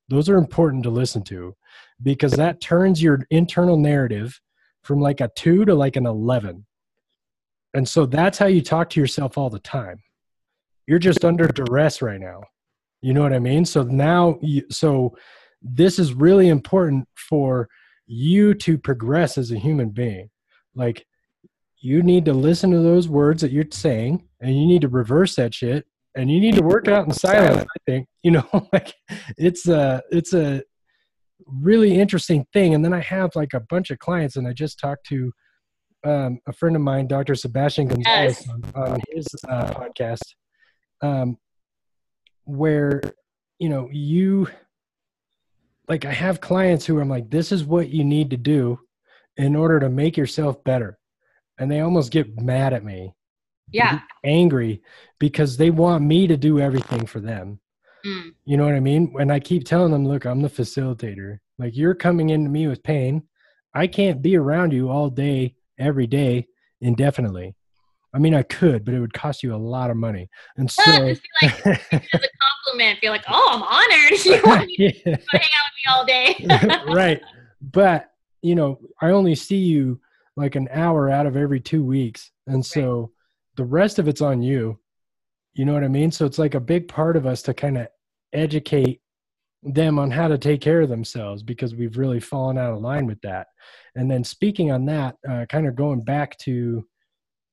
[0.09, 1.55] those are important to listen to,
[2.03, 4.39] because that turns your internal narrative
[4.83, 6.65] from like a two to like an eleven.
[7.73, 10.01] And so that's how you talk to yourself all the time.
[10.87, 12.43] You're just under duress right now.
[13.01, 13.65] You know what I mean?
[13.65, 15.17] So now, you, so
[15.61, 17.67] this is really important for
[18.05, 20.29] you to progress as a human being.
[20.75, 21.05] Like,
[21.79, 25.35] you need to listen to those words that you're saying and you need to reverse
[25.35, 28.43] that shit and you need to work out in silence i think you know
[28.73, 28.93] like
[29.37, 30.63] it's a it's a
[31.45, 34.79] really interesting thing and then i have like a bunch of clients and i just
[34.79, 35.31] talked to
[36.03, 38.49] um, a friend of mine dr sebastian gonzalez Yes.
[38.49, 40.23] on, on his uh, podcast
[41.03, 41.37] um,
[42.45, 43.01] where
[43.59, 44.47] you know you
[45.87, 48.79] like i have clients who i'm like this is what you need to do
[49.37, 50.97] in order to make yourself better.
[51.57, 53.13] And they almost get mad at me.
[53.69, 53.99] Yeah.
[54.23, 54.81] angry
[55.19, 57.59] because they want me to do everything for them.
[58.05, 58.31] Mm.
[58.45, 59.13] you know what i mean?
[59.19, 61.39] And i keep telling them look i'm the facilitator.
[61.59, 63.23] Like you're coming into me with pain.
[63.73, 66.47] I can't be around you all day every day
[66.79, 67.55] indefinitely
[68.13, 70.29] I mean, I could, but it would cost you a lot of money.
[70.55, 72.27] And so, yeah, just be like, as a
[72.65, 74.25] compliment, feel like, oh, I'm honored.
[74.25, 76.45] You want me to hang out with me all day.
[76.93, 77.21] right.
[77.61, 79.99] But, you know, I only see you
[80.35, 82.31] like an hour out of every two weeks.
[82.45, 83.09] And so right.
[83.57, 84.79] the rest of it's on you.
[85.53, 86.11] You know what I mean?
[86.11, 87.87] So it's like a big part of us to kind of
[88.31, 89.01] educate
[89.63, 93.05] them on how to take care of themselves because we've really fallen out of line
[93.05, 93.47] with that.
[93.95, 96.85] And then speaking on that, uh, kind of going back to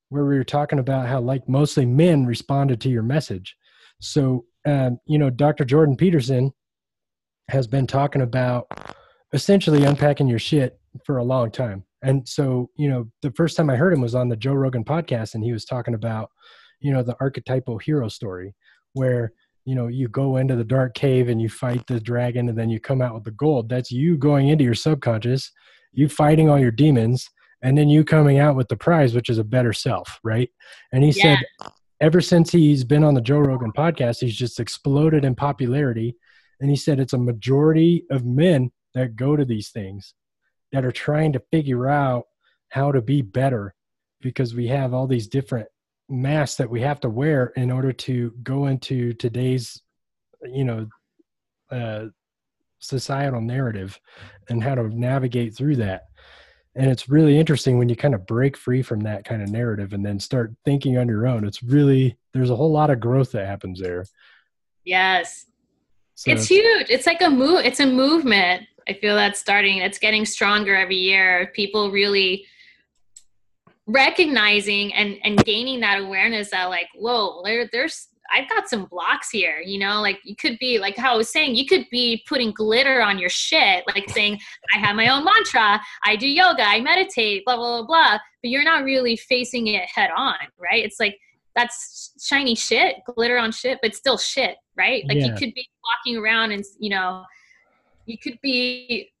[0.09, 3.55] where we were talking about how like mostly men responded to your message.
[4.01, 5.65] So, um, you know, Dr.
[5.65, 6.53] Jordan Peterson
[7.49, 8.67] has been talking about
[9.33, 11.83] essentially unpacking your shit for a long time.
[12.01, 14.83] And so, you know, the first time I heard him was on the Joe Rogan
[14.83, 16.29] podcast, and he was talking about,
[16.79, 18.53] you know, the archetypal hero story
[18.93, 19.33] where
[19.65, 22.69] you know you go into the dark cave and you fight the dragon and then
[22.69, 25.51] you come out with the gold that's you going into your subconscious
[25.91, 27.29] you fighting all your demons
[27.65, 30.49] and then you coming out with the prize which is a better self right?
[30.93, 31.37] And he yeah.
[31.37, 36.15] said ever since he's been on the joe rogan podcast he's just exploded in popularity.
[36.61, 40.13] And he said it's a majority of men that go to these things
[40.71, 42.25] that are trying to figure out
[42.69, 43.73] how to be better
[44.21, 45.67] because we have all these different
[46.07, 49.81] masks that we have to wear in order to go into today's
[50.43, 50.87] you know
[51.71, 52.05] uh,
[52.79, 53.99] societal narrative
[54.49, 56.03] and how to navigate through that
[56.75, 59.93] and it's really interesting when you kind of break free from that kind of narrative
[59.93, 63.31] and then start thinking on your own it's really there's a whole lot of growth
[63.31, 64.05] that happens there.
[64.83, 65.45] Yes.
[66.15, 66.87] So it's huge.
[66.89, 69.79] It's like a move it's a movement i feel that's starting.
[69.79, 71.51] It's getting stronger every year.
[71.53, 72.45] People really
[73.87, 79.29] recognizing and and gaining that awareness that like whoa there, there's I've got some blocks
[79.29, 82.23] here, you know, like you could be like how I was saying, you could be
[82.27, 84.39] putting glitter on your shit, like saying,
[84.73, 88.19] I have my own mantra, I do yoga, I meditate, blah, blah, blah, blah.
[88.41, 90.83] But you're not really facing it head on, right?
[90.83, 91.17] It's like
[91.55, 95.03] that's shiny shit, glitter on shit, but still shit, right?
[95.07, 95.27] Like yeah.
[95.27, 97.23] you could be walking around and, you know,
[98.05, 99.11] you could be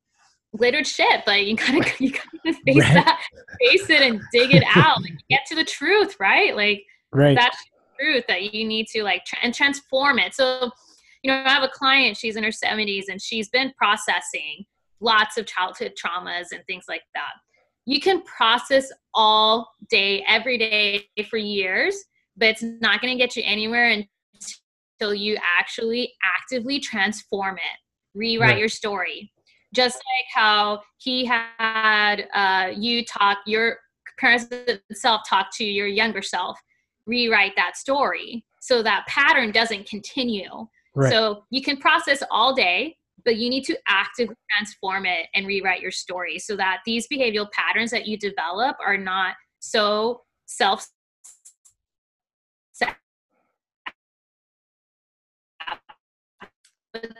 [0.55, 2.93] glittered shit, but you gotta you gotta face right.
[2.93, 3.21] that,
[3.59, 5.01] face it, and dig it out.
[5.01, 6.55] Like, get to the truth, right?
[6.55, 7.35] Like right.
[7.35, 7.57] that's
[7.99, 10.33] truth that you need to like tra- and transform it.
[10.33, 10.71] So,
[11.23, 12.17] you know, I have a client.
[12.17, 14.65] She's in her seventies and she's been processing
[14.99, 17.33] lots of childhood traumas and things like that.
[17.85, 22.03] You can process all day, every day for years,
[22.35, 28.51] but it's not going to get you anywhere until you actually actively transform it, rewrite
[28.51, 28.57] right.
[28.57, 29.31] your story,
[29.73, 33.77] just like how he had uh, you talk your
[34.17, 34.47] parents
[34.93, 36.57] self talk to your younger self
[37.05, 41.11] rewrite that story so that pattern doesn't continue right.
[41.11, 45.81] so you can process all day but you need to actively transform it and rewrite
[45.81, 50.87] your story so that these behavioral patterns that you develop are not so self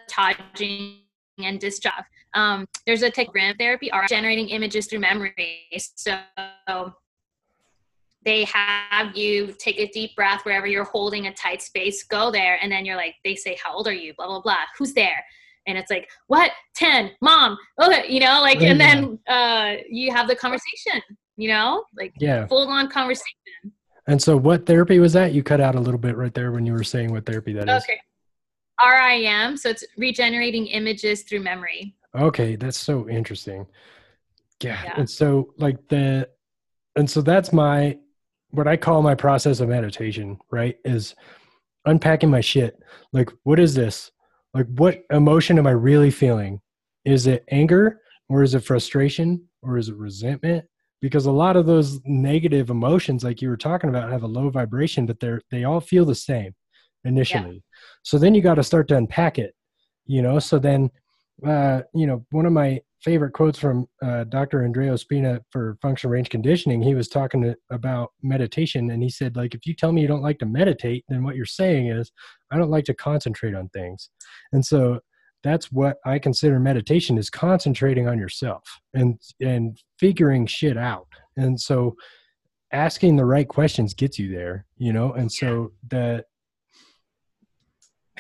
[0.08, 1.00] sabotaging
[1.40, 2.04] and distrust.
[2.34, 5.68] Um, there's a technique therapy are generating images through memory.
[5.78, 6.20] So
[8.26, 12.58] they have you take a deep breath wherever you're holding a tight space, go there,
[12.62, 14.14] and then you're like, they say, How old are you?
[14.18, 14.64] Blah, blah, blah.
[14.78, 15.24] Who's there?
[15.68, 16.52] And it's like, What?
[16.76, 17.58] 10, mom.
[17.80, 21.02] Oh, you know, like, and then uh, you have the conversation,
[21.38, 22.48] you know, like yeah.
[22.48, 23.72] full on conversation.
[24.08, 25.34] And so, what therapy was that?
[25.34, 27.70] You cut out a little bit right there when you were saying what therapy that
[27.70, 27.84] is.
[27.84, 28.00] Okay.
[28.84, 31.96] RIM, so it's regenerating images through memory.
[32.14, 33.66] Okay, that's so interesting.
[34.62, 34.80] Yeah.
[34.84, 34.94] yeah.
[34.98, 36.30] And so like the
[36.96, 37.98] and so that's my
[38.56, 40.78] what I call my process of meditation, right?
[40.84, 41.16] Is
[41.86, 42.78] unpacking my shit.
[43.14, 44.12] Like what is this?
[44.54, 46.62] Like what emotion am I really feeling?
[47.04, 50.66] Is it anger or is it frustration or is it resentment?
[51.02, 54.50] Because a lot of those negative emotions like you were talking about have a low
[54.50, 56.56] vibration but they're they all feel the same
[57.06, 57.56] initially.
[57.56, 57.80] Yeah.
[58.04, 59.56] So then you got to start to unpack it,
[60.06, 60.40] you know.
[60.40, 60.90] So then,
[61.46, 64.64] uh, you know, one of my favorite quotes from uh, Dr.
[64.64, 69.36] Andreo Spina for functional range conditioning, he was talking to, about meditation, and he said,
[69.36, 72.12] like, if you tell me you don't like to meditate, then what you're saying is,
[72.52, 74.10] I don't like to concentrate on things,
[74.54, 75.00] and so
[75.44, 78.64] that's what I consider meditation is concentrating on yourself
[78.96, 81.08] and and figuring shit out,
[81.38, 81.96] and so
[82.72, 86.24] asking the right questions gets you there, you know, and so the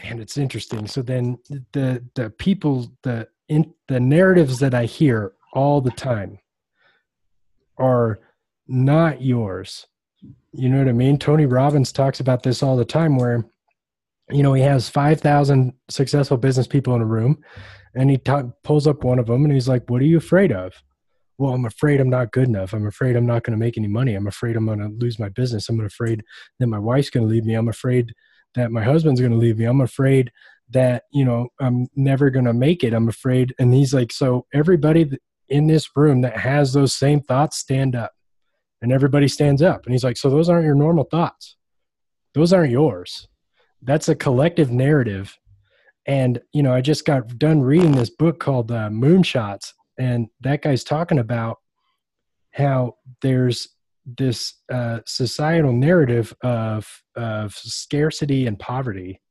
[0.03, 0.87] and it's interesting.
[0.87, 1.37] So then
[1.73, 6.39] the the people the in the narratives that I hear all the time
[7.77, 8.19] are
[8.67, 9.87] not yours.
[10.51, 11.17] You know what I mean?
[11.17, 13.45] Tony Robbins talks about this all the time where
[14.31, 17.37] you know he has 5000 successful business people in a room
[17.93, 18.19] and he
[18.63, 20.73] pulls up one of them and he's like what are you afraid of
[21.37, 22.73] well, I'm afraid I'm not good enough.
[22.73, 24.15] I'm afraid I'm not going to make any money.
[24.15, 25.67] I'm afraid I'm going to lose my business.
[25.67, 26.23] I'm afraid
[26.59, 27.55] that my wife's going to leave me.
[27.55, 28.13] I'm afraid
[28.55, 29.65] that my husband's going to leave me.
[29.65, 30.31] I'm afraid
[30.71, 32.93] that, you know, I'm never going to make it.
[32.93, 33.53] I'm afraid.
[33.59, 35.09] And he's like, so everybody
[35.49, 38.11] in this room that has those same thoughts, stand up.
[38.81, 39.85] And everybody stands up.
[39.85, 41.55] And he's like, so those aren't your normal thoughts.
[42.33, 43.27] Those aren't yours.
[43.81, 45.37] That's a collective narrative.
[46.07, 50.61] And, you know, I just got done reading this book called uh, Moonshots and that
[50.61, 51.57] guy's talking about
[52.51, 53.67] how there's
[54.05, 59.21] this uh, societal narrative of of scarcity and poverty,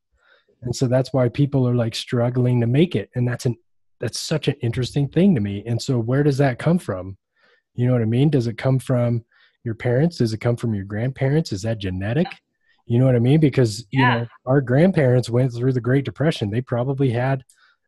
[0.63, 3.57] and so that's why people are like struggling to make it, and that's an
[4.01, 5.63] that's such an interesting thing to me.
[5.67, 7.17] And so, where does that come from?
[7.75, 8.31] You know what I mean?
[8.31, 9.25] Does it come from
[9.65, 10.19] your parents?
[10.19, 11.53] Does it come from your grandparents?
[11.53, 12.27] Is that genetic?
[12.87, 13.41] You know what I mean?
[13.41, 14.15] Because yeah.
[14.15, 16.51] you know our grandparents went through the Great Depression.
[16.51, 17.45] They probably had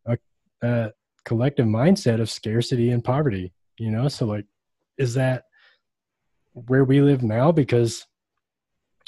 [0.07, 0.17] a,
[0.63, 0.93] a
[1.25, 4.47] collective mindset of scarcity and poverty you know so like
[4.99, 5.45] is that
[6.67, 8.07] where we live now because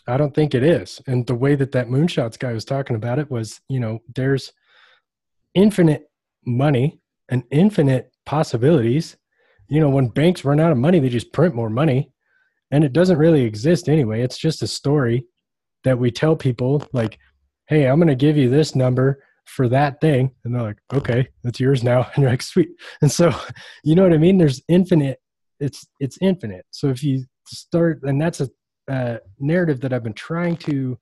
[0.07, 1.01] i don't think it is.
[1.07, 4.53] And the way that that moonshots guy was talking about it was you know there's
[5.55, 6.11] infinite
[6.46, 9.16] money and infinite possibilities.
[9.68, 12.12] You know when banks run out of money they just print more money
[12.70, 14.22] and it doesn't really exist anyway.
[14.22, 15.24] It's just a story
[15.84, 17.18] that we tell people like
[17.68, 20.32] hey i'm going to give you this number for that thing.
[20.44, 22.11] And they're like okay that's yours now.
[22.14, 22.68] And you're like sweet.
[23.01, 23.32] And so
[23.84, 24.36] you know what i mean?
[24.36, 25.18] There's infinite
[25.61, 26.64] it's it's infinite.
[26.70, 27.24] So if you
[27.57, 28.49] start and that's a,
[28.88, 30.99] a narrative that i've been trying to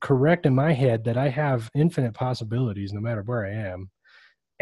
[0.00, 3.90] correct in my head that i have infinite possibilities no matter where i am.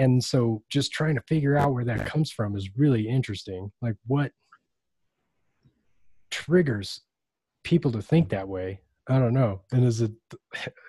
[0.00, 3.70] And so just trying to figure out where that comes from is really interesting.
[3.82, 4.32] Like what
[6.30, 7.02] triggers
[7.64, 8.80] people to think that way
[9.10, 9.60] I don't know.
[9.72, 10.12] And is it?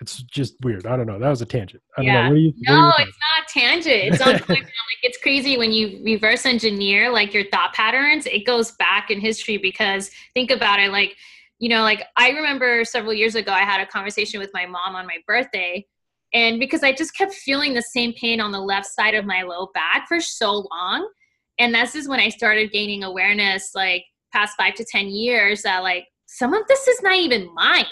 [0.00, 0.86] It's just weird.
[0.86, 1.18] I don't know.
[1.18, 1.82] That was a tangent.
[1.98, 2.22] I yeah.
[2.22, 2.40] Don't know.
[2.40, 4.14] You, no, it's not tangent.
[4.14, 4.48] It's on point.
[4.60, 8.26] like it's crazy when you reverse engineer like your thought patterns.
[8.26, 10.92] It goes back in history because think about it.
[10.92, 11.16] Like
[11.58, 14.94] you know, like I remember several years ago, I had a conversation with my mom
[14.94, 15.84] on my birthday,
[16.32, 19.42] and because I just kept feeling the same pain on the left side of my
[19.42, 21.10] low back for so long,
[21.58, 25.82] and this is when I started gaining awareness, like past five to ten years, that
[25.82, 27.84] like some of this is not even mine.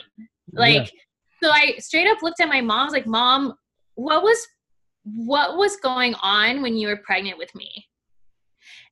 [0.52, 1.00] Like, yeah.
[1.42, 3.54] so I straight up looked at my mom, I was like, Mom,
[3.94, 4.46] what was
[5.04, 7.86] what was going on when you were pregnant with me?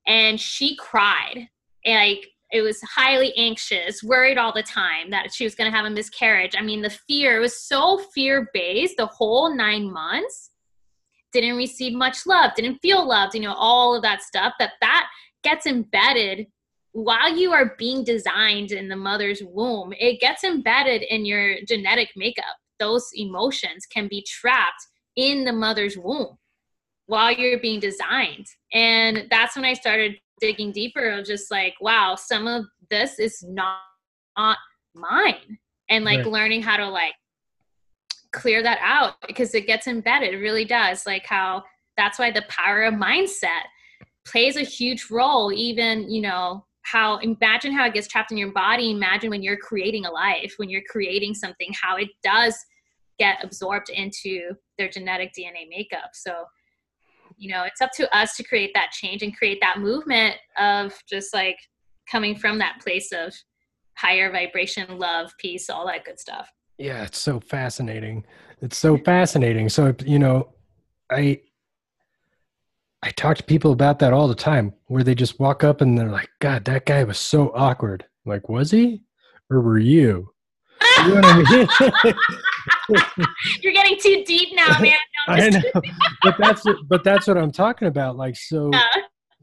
[0.06, 1.48] And she cried.
[1.86, 5.86] Like it was highly anxious, worried all the time that she was going to have
[5.86, 6.54] a miscarriage.
[6.56, 10.50] I mean, the fear was so fear based the whole nine months.
[11.32, 15.08] Didn't receive much love, didn't feel loved, you know, all of that stuff that that
[15.42, 16.46] gets embedded
[16.98, 22.10] while you are being designed in the mother's womb, it gets embedded in your genetic
[22.16, 22.56] makeup.
[22.80, 24.84] Those emotions can be trapped
[25.14, 26.36] in the mother's womb
[27.06, 28.46] while you're being designed.
[28.72, 33.44] And that's when I started digging deeper of just like, wow, some of this is
[33.46, 33.78] not,
[34.36, 34.58] not
[34.92, 35.56] mine.
[35.88, 36.26] And like right.
[36.26, 37.14] learning how to like
[38.32, 40.34] clear that out because it gets embedded.
[40.34, 41.06] It really does.
[41.06, 41.62] Like how
[41.96, 43.62] that's why the power of mindset
[44.24, 48.52] plays a huge role, even, you know, how imagine how it gets trapped in your
[48.52, 48.90] body.
[48.90, 52.56] Imagine when you're creating a life when you're creating something how it does
[53.18, 56.10] get absorbed into their genetic dna makeup.
[56.14, 56.44] So
[57.36, 60.92] you know it's up to us to create that change and create that movement of
[61.08, 61.58] just like
[62.10, 63.34] coming from that place of
[63.96, 66.50] higher vibration love peace all that good stuff.
[66.78, 68.24] Yeah it's so fascinating.
[68.60, 69.68] It's so fascinating.
[69.68, 70.48] So you know
[71.10, 71.40] i
[73.02, 75.96] I talk to people about that all the time where they just walk up and
[75.96, 78.04] they're like, God, that guy was so awkward.
[78.26, 79.02] I'm like, was he?
[79.50, 80.30] Or were you?
[80.98, 81.68] you know I
[82.08, 82.14] mean?
[83.62, 84.94] You're getting too deep now, man.
[85.28, 85.60] No, I know.
[86.22, 88.16] but that's but that's what I'm talking about.
[88.16, 88.80] Like, so uh.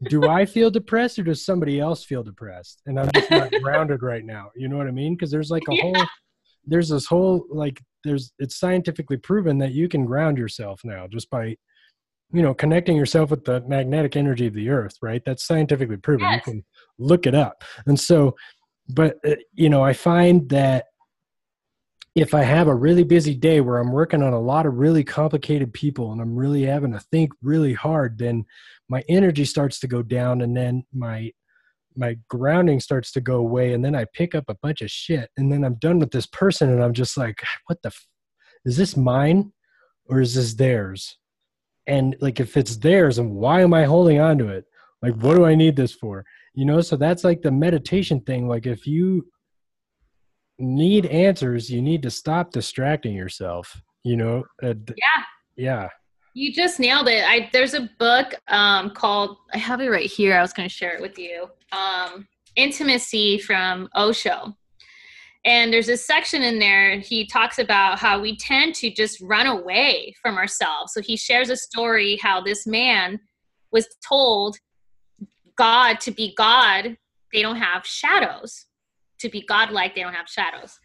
[0.08, 2.82] do I feel depressed or does somebody else feel depressed?
[2.86, 4.50] And I'm just not grounded right now.
[4.54, 5.14] You know what I mean?
[5.14, 5.82] Because there's like a yeah.
[5.82, 6.06] whole
[6.66, 11.30] there's this whole like there's it's scientifically proven that you can ground yourself now just
[11.30, 11.56] by
[12.32, 15.22] you know connecting yourself with the magnetic energy of the earth right?
[15.24, 16.26] That's scientifically proven.
[16.28, 16.46] Yes.
[16.46, 16.64] you can
[16.98, 17.62] look it up.
[17.86, 18.34] And so
[18.88, 20.86] but uh, you know i find that
[22.14, 25.04] if i have a really busy day where i'm working on a lot of really
[25.04, 28.44] complicated people and i'm really having to think really hard then
[28.88, 31.30] my energy starts to go down and then my
[31.96, 35.30] my grounding starts to go away and then i pick up a bunch of shit
[35.36, 38.06] and then i'm done with this person and i'm just like what the f-
[38.64, 39.52] is this mine
[40.08, 41.18] or is this theirs
[41.86, 44.64] and like if it's theirs and why am i holding on to it
[45.02, 46.24] like what do i need this for
[46.54, 49.26] you know so that's like the meditation thing like if you
[50.58, 55.22] need answers you need to stop distracting yourself you know uh, yeah
[55.56, 55.88] yeah
[56.34, 57.24] You just nailed it.
[57.26, 60.36] I there's a book um, called I have it right here.
[60.36, 61.48] I was going to share it with you.
[61.72, 64.54] Um, Intimacy from Osho.
[65.46, 69.46] And there's a section in there, he talks about how we tend to just run
[69.46, 70.92] away from ourselves.
[70.92, 73.20] So he shares a story how this man
[73.70, 74.58] was told
[75.56, 76.96] God to be God,
[77.32, 78.66] they don't have shadows.
[79.20, 80.78] To be godlike, they don't have shadows.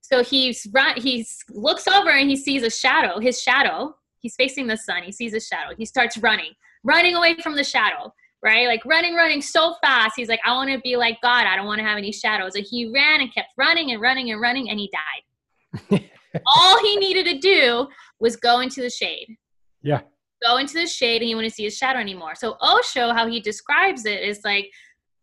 [0.00, 3.94] So he's run he looks over and he sees a shadow, his shadow.
[4.18, 5.04] He's facing the sun.
[5.04, 5.74] He sees a shadow.
[5.76, 6.52] He starts running,
[6.84, 8.12] running away from the shadow
[8.42, 8.66] right?
[8.66, 10.14] Like running, running so fast.
[10.16, 11.46] He's like, I want to be like God.
[11.46, 12.54] I don't want to have any shadows.
[12.56, 16.10] And he ran and kept running and running and running, and he died.
[16.46, 17.88] All he needed to do
[18.18, 19.36] was go into the shade.
[19.82, 20.00] Yeah.
[20.42, 22.34] Go into the shade, and he wouldn't see his shadow anymore.
[22.34, 24.70] So Osho, how he describes it is like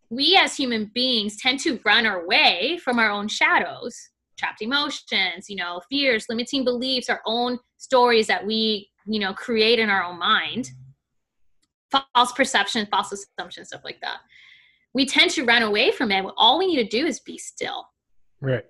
[0.10, 3.96] we as human beings tend to run away from our own shadows,
[4.38, 9.78] trapped emotions, you know, fears, limiting beliefs, our own stories that we, you know, create
[9.78, 10.72] in our own mind
[11.92, 14.18] false perception, false assumptions, stuff like that.
[14.94, 16.26] We tend to run away from it.
[16.38, 17.86] All we need to do is be still.
[18.42, 18.66] Right.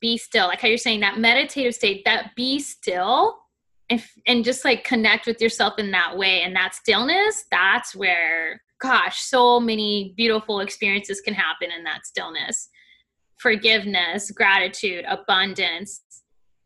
[0.00, 0.48] Be still.
[0.48, 3.38] Like how you're saying that meditative state, that be still
[3.88, 6.42] and, and just like connect with yourself in that way.
[6.42, 12.68] And that stillness, that's where, gosh, so many beautiful experiences can happen in that stillness.
[13.38, 16.02] Forgiveness, gratitude, abundance.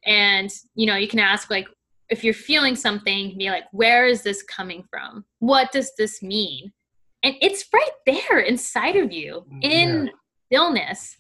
[0.05, 1.69] And, you know, you can ask, like,
[2.11, 5.25] if you're feeling something, be like, where is this coming from?
[5.39, 6.73] What does this mean?
[7.23, 9.63] And it's right there inside of you mm-hmm.
[9.63, 10.59] in yeah.
[10.59, 11.17] illness.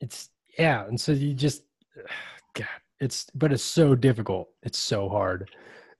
[0.00, 1.62] It's yeah, and so you just
[2.54, 2.66] God,
[3.00, 4.48] it's but it's so difficult.
[4.62, 5.50] It's so hard.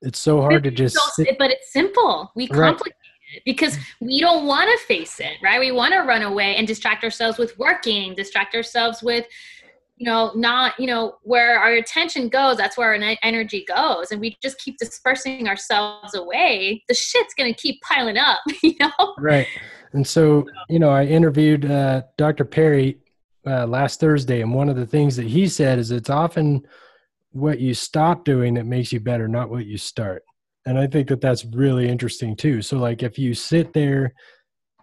[0.01, 0.97] It's so hard to just
[1.39, 2.31] but it's simple.
[2.35, 3.35] We complicate right.
[3.35, 5.59] it because we don't want to face it, right?
[5.59, 9.25] We want to run away and distract ourselves with working, distract ourselves with
[9.97, 14.21] you know not you know where our attention goes that's where our energy goes and
[14.21, 19.15] we just keep dispersing ourselves away the shit's gonna keep piling up you know?
[19.17, 19.47] Right
[19.93, 22.97] and so you know i interviewed uh, dr perry
[23.45, 26.61] uh, last thursday and one of the things that he said is it's often
[27.31, 30.23] what you stop doing that makes you better not what you start
[30.65, 34.13] and i think that that's really interesting too so like if you sit there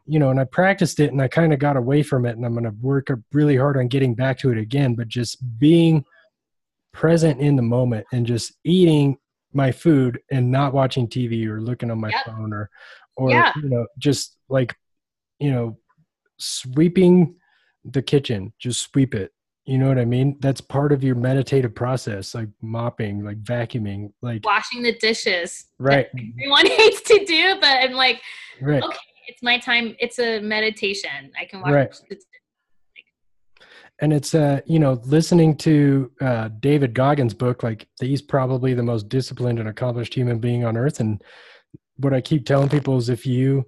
[0.06, 2.44] you know, and I practiced it and I kind of got away from it and
[2.44, 6.04] I'm going to work really hard on getting back to it again, but just being
[6.92, 9.16] present in the moment and just eating
[9.52, 12.26] my food and not watching TV or looking on my yep.
[12.26, 12.70] phone or,
[13.16, 13.52] or, yeah.
[13.62, 14.74] you know, just like,
[15.38, 15.78] you know,
[16.38, 17.36] sweeping
[17.84, 19.30] the kitchen, just sweep it.
[19.64, 20.36] You know what I mean?
[20.40, 25.64] That's part of your meditative process, like mopping, like vacuuming, like washing the dishes.
[25.78, 26.08] Right.
[26.12, 28.20] Everyone hates to do, but I'm like,
[28.60, 28.82] right.
[28.82, 29.96] okay, it's my time.
[29.98, 31.32] It's a meditation.
[31.40, 31.72] I can watch.
[31.72, 31.94] Right.
[34.00, 38.82] And it's uh, you know, listening to uh, David Goggins' book, like he's probably the
[38.82, 41.00] most disciplined and accomplished human being on earth.
[41.00, 41.22] And
[41.96, 43.64] what I keep telling people is, if you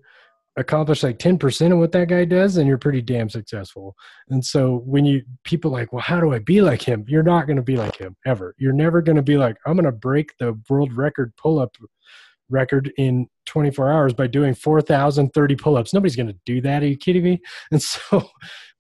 [0.57, 3.95] accomplish like 10% of what that guy does then you're pretty damn successful
[4.31, 7.47] and so when you people like well how do i be like him you're not
[7.47, 9.93] going to be like him ever you're never going to be like i'm going to
[9.93, 11.77] break the world record pull-up
[12.49, 15.93] record in 24 hours by doing 4,030 pull-ups.
[15.93, 16.83] Nobody's going to do that.
[16.83, 17.41] Are you kidding me?
[17.71, 18.31] And so,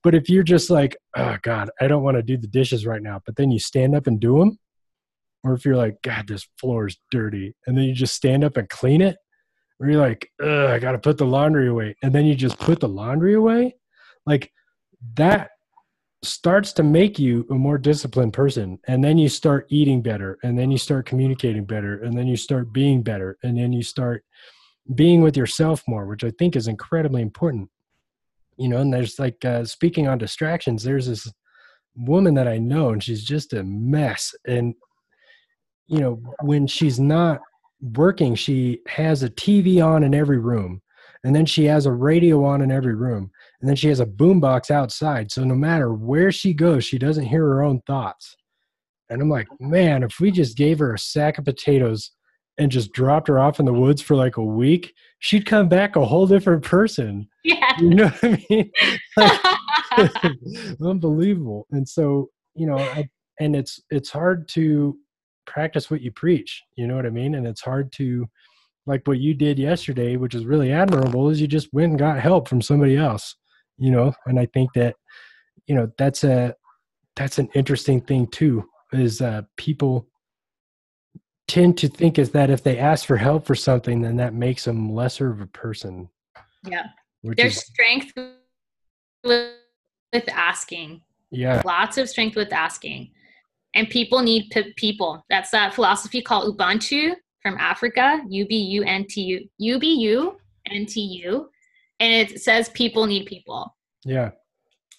[0.02, 3.02] but if you're just like, oh God, I don't want to do the dishes right
[3.02, 4.58] now, but then you stand up and do them,
[5.42, 8.56] or if you're like, God, this floor is dirty, and then you just stand up
[8.56, 9.16] and clean it,
[9.80, 12.80] or you're like, I got to put the laundry away, and then you just put
[12.80, 13.74] the laundry away,
[14.26, 14.52] like
[15.14, 15.50] that
[16.22, 20.58] starts to make you a more disciplined person and then you start eating better and
[20.58, 24.24] then you start communicating better and then you start being better and then you start
[24.94, 27.68] being with yourself more which i think is incredibly important.
[28.56, 31.30] You know and there's like uh, speaking on distractions there's this
[31.94, 34.74] woman that i know and she's just a mess and
[35.86, 37.40] you know when she's not
[37.80, 40.80] working she has a tv on in every room
[41.24, 43.30] and then she has a radio on in every room
[43.61, 45.30] and then she has a boombox outside.
[45.30, 48.36] So no matter where she goes she doesn't hear her own thoughts.
[49.09, 52.11] And i'm like man if we just gave her a sack of potatoes
[52.59, 55.96] and just dropped her off in the woods for like a week she'd come back
[55.96, 57.28] a whole different person.
[57.44, 57.72] Yeah.
[57.80, 58.70] You know what i mean?
[59.96, 60.12] Like,
[60.82, 61.66] unbelievable.
[61.70, 63.09] And so you know I,
[63.40, 64.96] and it's it's hard to
[65.46, 67.34] practice what you preach you know what i mean?
[67.34, 68.26] And it's hard to
[68.86, 72.20] like what you did yesterday which is really admirable is you just went and got
[72.20, 73.36] help from somebody else
[73.79, 74.97] you know and i think that
[75.66, 76.55] you know that's a
[77.14, 80.07] that's an interesting thing too is uh people
[81.49, 84.64] tend to think is that if they ask for help for something then that makes
[84.64, 86.09] them lesser of a person.
[86.64, 86.87] Yeah.
[87.22, 88.12] There's is, strength
[89.24, 89.53] with,
[90.12, 91.03] with asking.
[91.31, 91.62] Yeah.
[91.64, 93.11] Lots of strength with asking.
[93.74, 95.24] And people need p- people.
[95.29, 99.95] That's that philosophy called ubuntu from Africa, U B U N T U U B
[99.95, 100.37] U
[100.70, 101.49] N T U,
[102.01, 103.74] and it says people need people.
[104.05, 104.30] Yeah.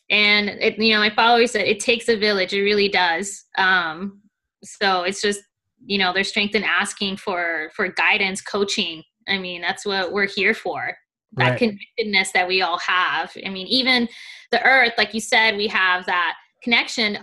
[0.09, 2.53] And it, you know, my father said it takes a village.
[2.53, 3.45] It really does.
[3.57, 4.21] Um,
[4.63, 5.41] so it's just
[5.85, 9.03] you know there's strength in asking for for guidance, coaching.
[9.27, 10.95] I mean, that's what we're here for.
[11.33, 11.59] That right.
[11.59, 13.31] connectedness that we all have.
[13.45, 14.07] I mean, even
[14.51, 17.19] the earth, like you said, we have that connection.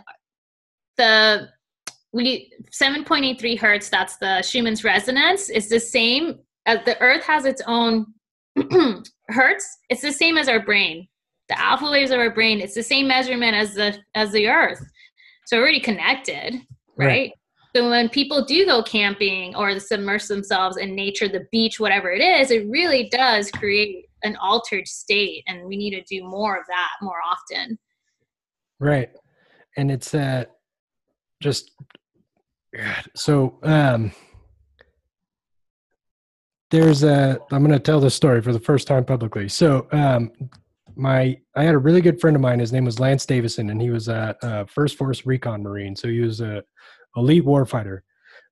[0.98, 1.48] The
[2.12, 7.60] we 7.83 hertz that's the schumann's resonance is the same as the earth has its
[7.66, 8.06] own
[9.28, 11.06] hertz it's the same as our brain
[11.48, 14.80] the alpha waves of our brain it's the same measurement as the as the earth
[15.46, 16.54] so we're already connected
[16.96, 17.06] right?
[17.06, 17.32] right?
[17.74, 22.20] so when people do go camping or submerge themselves in nature the beach whatever it
[22.20, 26.66] is it really does create an altered state and we need to do more of
[26.66, 27.78] that more often
[28.78, 29.10] right
[29.76, 30.44] and it's uh
[31.42, 31.72] just
[32.74, 33.04] God.
[33.14, 34.12] So um,
[36.74, 37.38] there's a.
[37.52, 39.48] I'm going to tell this story for the first time publicly.
[39.48, 40.32] So um,
[40.96, 42.58] my I had a really good friend of mine.
[42.58, 45.94] His name was Lance Davison, and he was a, a First Force Recon Marine.
[45.94, 46.64] So he was a
[47.16, 48.00] elite warfighter,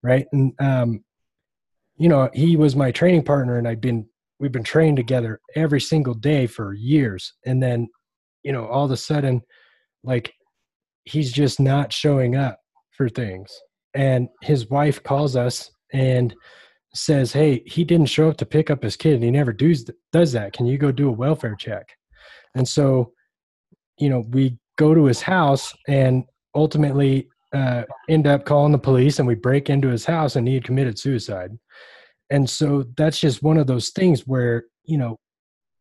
[0.04, 0.26] right?
[0.32, 1.04] And um,
[1.96, 4.06] you know, he was my training partner, and I'd been
[4.38, 7.34] we've been training together every single day for years.
[7.44, 7.88] And then,
[8.44, 9.42] you know, all of a sudden,
[10.04, 10.32] like
[11.04, 12.58] he's just not showing up
[12.92, 13.52] for things
[13.94, 16.34] and his wife calls us and
[16.94, 19.90] says, "Hey, he didn't show up to pick up his kid, and he never does
[20.12, 20.52] does that.
[20.52, 21.88] Can you go do a welfare check?"
[22.54, 23.12] And so,
[23.98, 26.24] you know, we go to his house and
[26.54, 30.54] ultimately uh, end up calling the police, and we break into his house, and he
[30.54, 31.50] had committed suicide.
[32.30, 35.18] And so that's just one of those things where you know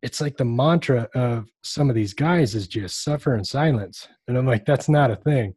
[0.02, 4.36] it's like the mantra of some of these guys is just suffer in silence and
[4.36, 5.54] i'm like that's not a thing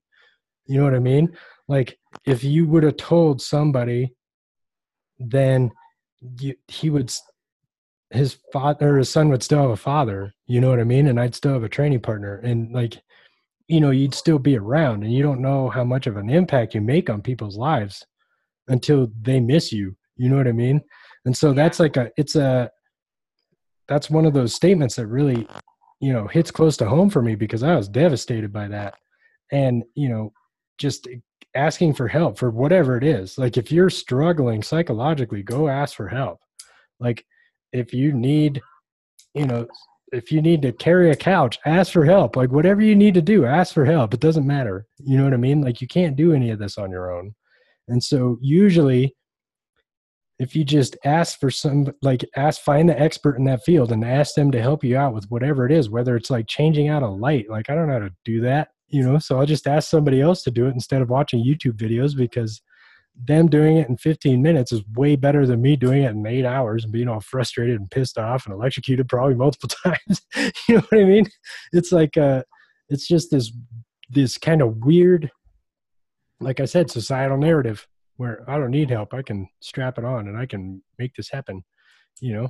[0.67, 1.35] you know what i mean
[1.67, 4.13] like if you would have told somebody
[5.19, 5.71] then
[6.39, 7.11] you, he would
[8.11, 11.07] his father or his son would still have a father you know what i mean?
[11.07, 12.37] And i'd still have a training partner.
[12.37, 13.01] And like
[13.67, 16.75] you know you'd still be around and you don't know how much of an impact
[16.75, 18.05] you make on people's lives
[18.67, 20.81] until they miss you you know what i mean?
[21.25, 22.69] And so that's like a it's a
[23.87, 25.47] that's one of those statements that really
[25.99, 28.95] you know hits close to home for me because i was devastated by that.
[29.51, 30.33] And you know
[30.77, 31.07] just
[31.55, 33.37] asking for help for whatever it is.
[33.37, 36.39] Like if you're struggling psychologically, go ask for help.
[36.99, 37.25] Like
[37.73, 38.61] if you need,
[39.33, 39.67] you know,
[40.11, 42.35] if you need to carry a couch, ask for help.
[42.35, 44.13] Like whatever you need to do, ask for help.
[44.13, 44.85] It doesn't matter.
[44.99, 45.61] You know what I mean?
[45.61, 47.33] Like you can't do any of this on your own.
[47.87, 49.15] And so usually
[50.39, 54.03] if you just ask for some like ask find the expert in that field and
[54.03, 57.03] ask them to help you out with whatever it is whether it's like changing out
[57.03, 59.67] a light like i don't know how to do that you know so i'll just
[59.67, 62.61] ask somebody else to do it instead of watching youtube videos because
[63.27, 66.45] them doing it in 15 minutes is way better than me doing it in eight
[66.45, 70.21] hours and being all frustrated and pissed off and electrocuted probably multiple times.
[70.67, 71.25] You know what i mean?
[71.71, 72.43] It's like uh
[72.89, 73.53] it's just this
[74.09, 75.31] this kind of weird
[76.41, 79.13] like i said societal narrative where i don't need help.
[79.13, 81.63] I can strap it on and i can make this happen
[82.21, 82.49] you know?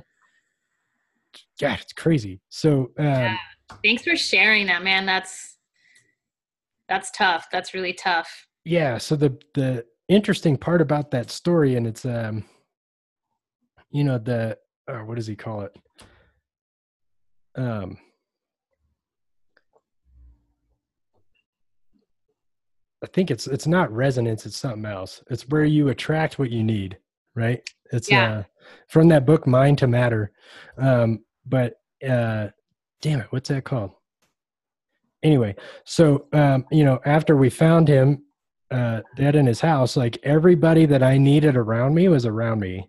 [1.60, 2.40] God it's crazy.
[2.48, 3.36] So um, yeah.
[3.84, 5.04] thanks for sharing that man.
[5.06, 5.55] That's
[6.88, 7.46] that's tough.
[7.50, 8.46] That's really tough.
[8.64, 8.98] Yeah.
[8.98, 12.44] So the the interesting part about that story, and it's um,
[13.90, 14.58] you know the
[14.88, 15.76] uh, what does he call it?
[17.56, 17.98] Um,
[23.02, 24.46] I think it's it's not resonance.
[24.46, 25.22] It's something else.
[25.30, 26.98] It's where you attract what you need.
[27.34, 27.62] Right.
[27.92, 28.30] It's yeah.
[28.30, 28.42] uh,
[28.88, 30.32] from that book, Mind to Matter.
[30.78, 31.74] Um, but
[32.06, 32.48] uh,
[33.02, 33.92] damn it, what's that called?
[35.22, 35.54] Anyway,
[35.84, 38.22] so um, you know, after we found him
[38.70, 42.88] uh, dead in his house, like everybody that I needed around me was around me.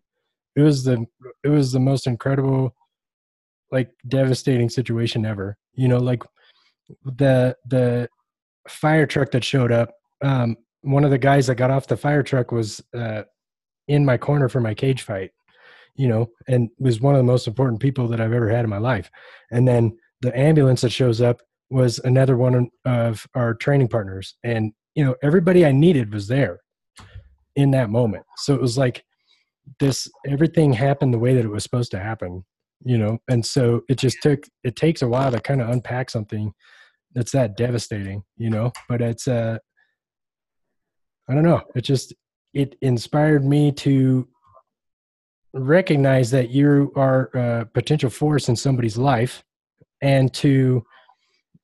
[0.55, 1.05] It was the
[1.43, 2.73] it was the most incredible,
[3.71, 5.57] like devastating situation ever.
[5.73, 6.23] You know, like
[7.05, 8.09] the the
[8.67, 9.91] fire truck that showed up.
[10.23, 13.23] Um, one of the guys that got off the fire truck was uh,
[13.87, 15.31] in my corner for my cage fight.
[15.95, 18.69] You know, and was one of the most important people that I've ever had in
[18.69, 19.09] my life.
[19.51, 24.71] And then the ambulance that shows up was another one of our training partners and
[24.95, 26.59] you know everybody i needed was there
[27.57, 28.23] in that moment.
[28.37, 29.03] So it was like
[29.79, 32.45] this everything happened the way that it was supposed to happen
[32.85, 33.17] you know?
[33.27, 36.53] And so it just took it takes a while to kind of unpack something
[37.13, 38.71] that's that devastating you know?
[38.87, 39.57] But it's uh
[41.27, 41.63] i don't know.
[41.75, 42.13] It just
[42.53, 44.27] it inspired me to
[45.53, 49.43] recognize that you are a potential force in somebody's life
[50.01, 50.83] and to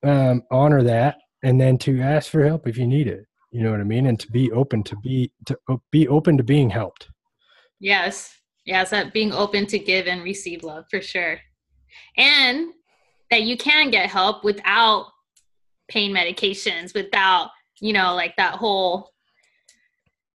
[0.03, 3.71] um, honor that and then to ask for help if you need it you know
[3.71, 5.57] what i mean and to be open to be to
[5.91, 7.09] be open to being helped
[7.83, 8.33] Yes.
[8.65, 11.37] Yes, that being open to give and receive love for sure.
[12.15, 12.71] And
[13.29, 15.07] that you can get help without
[15.89, 17.49] pain medications, without,
[17.81, 19.11] you know, like that whole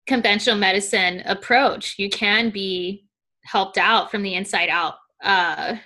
[0.08, 1.94] conventional medicine approach.
[1.98, 3.06] You can be
[3.44, 4.94] helped out from the inside out.
[5.22, 5.76] Uh,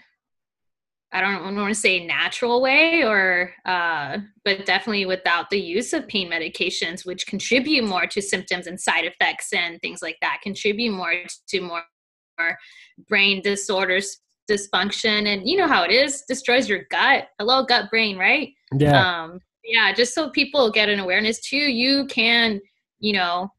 [1.12, 5.60] I don't, I don't want to say natural way or, uh, but definitely without the
[5.60, 10.18] use of pain medications, which contribute more to symptoms and side effects and things like
[10.20, 11.14] that, contribute more
[11.48, 11.82] to more
[13.08, 17.28] brain disorders, dysfunction, and you know how it is, destroys your gut.
[17.38, 18.50] Hello, gut brain, right?
[18.78, 19.22] Yeah.
[19.22, 22.60] Um, yeah, just so people get an awareness too, you can,
[22.98, 23.52] you know,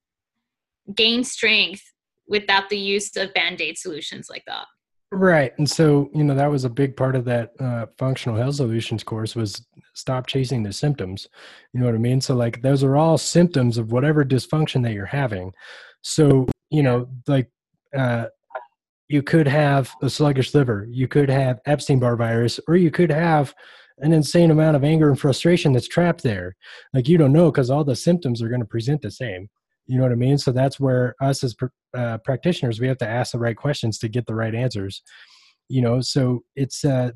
[0.95, 1.83] gain strength
[2.27, 4.65] without the use of band-aid solutions like that.
[5.13, 5.51] Right.
[5.57, 9.03] And so, you know, that was a big part of that uh, functional health solutions
[9.03, 11.27] course was stop chasing the symptoms.
[11.73, 12.21] You know what I mean?
[12.21, 15.51] So like those are all symptoms of whatever dysfunction that you're having.
[16.01, 17.51] So, you know, like
[17.95, 18.27] uh,
[19.09, 23.53] you could have a sluggish liver, you could have Epstein-Barr virus, or you could have
[23.97, 26.55] an insane amount of anger and frustration that's trapped there.
[26.93, 29.49] Like you don't know because all the symptoms are going to present the same.
[29.87, 30.37] You know what I mean?
[30.37, 31.55] So that's where us as
[31.97, 35.01] uh, practitioners, we have to ask the right questions to get the right answers.
[35.69, 37.11] You know, so it's, uh,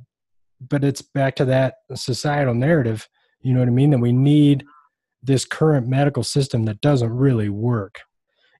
[0.69, 3.07] but it's back to that societal narrative.
[3.41, 3.91] You know what I mean?
[3.91, 4.65] That we need
[5.21, 8.01] this current medical system that doesn't really work.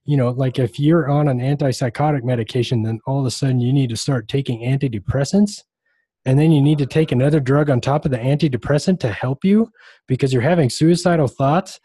[0.04, 3.72] You know, like if you're on an antipsychotic medication, then all of a sudden you
[3.72, 5.62] need to start taking antidepressants
[6.26, 9.44] and then you need to take another drug on top of the antidepressant to help
[9.44, 9.70] you
[10.08, 11.78] because you're having suicidal thoughts.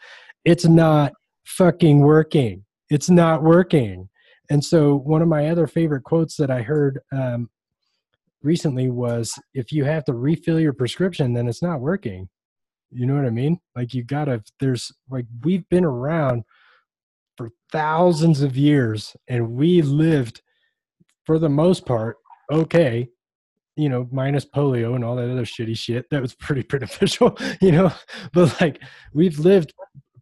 [0.44, 1.12] It's not
[1.44, 2.64] fucking working.
[2.90, 4.08] It's not working.
[4.50, 7.48] And so, one of my other favorite quotes that I heard um,
[8.42, 12.28] recently was if you have to refill your prescription, then it's not working.
[12.90, 13.58] You know what I mean?
[13.74, 16.44] Like, you gotta, there's like, we've been around
[17.36, 20.42] for thousands of years and we lived
[21.24, 22.16] for the most part
[22.50, 23.08] okay
[23.76, 26.08] you know, minus polio and all that other shitty shit.
[26.10, 27.92] That was pretty beneficial, you know.
[28.32, 28.82] But like,
[29.12, 29.72] we've lived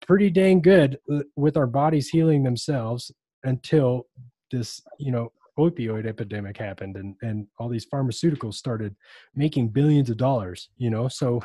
[0.07, 3.11] pretty dang good uh, with our bodies healing themselves
[3.45, 4.07] until
[4.51, 8.95] this you know opioid epidemic happened and and all these pharmaceuticals started
[9.35, 11.09] making billions of dollars you know?
[11.09, 11.41] So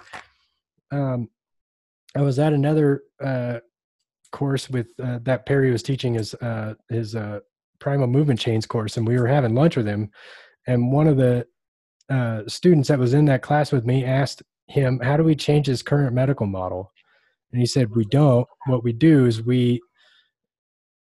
[0.91, 1.29] um
[2.15, 3.59] i was at another uh
[4.31, 7.39] course with uh, that perry was teaching his uh his uh
[7.79, 10.09] primal movement chains course and we were having lunch with him.
[10.67, 11.45] And one of the
[12.09, 15.67] uh students that was in that class with me asked him how do we change
[15.67, 16.91] his current medical model
[17.55, 18.45] and he said, We don't.
[18.65, 19.81] What we do is we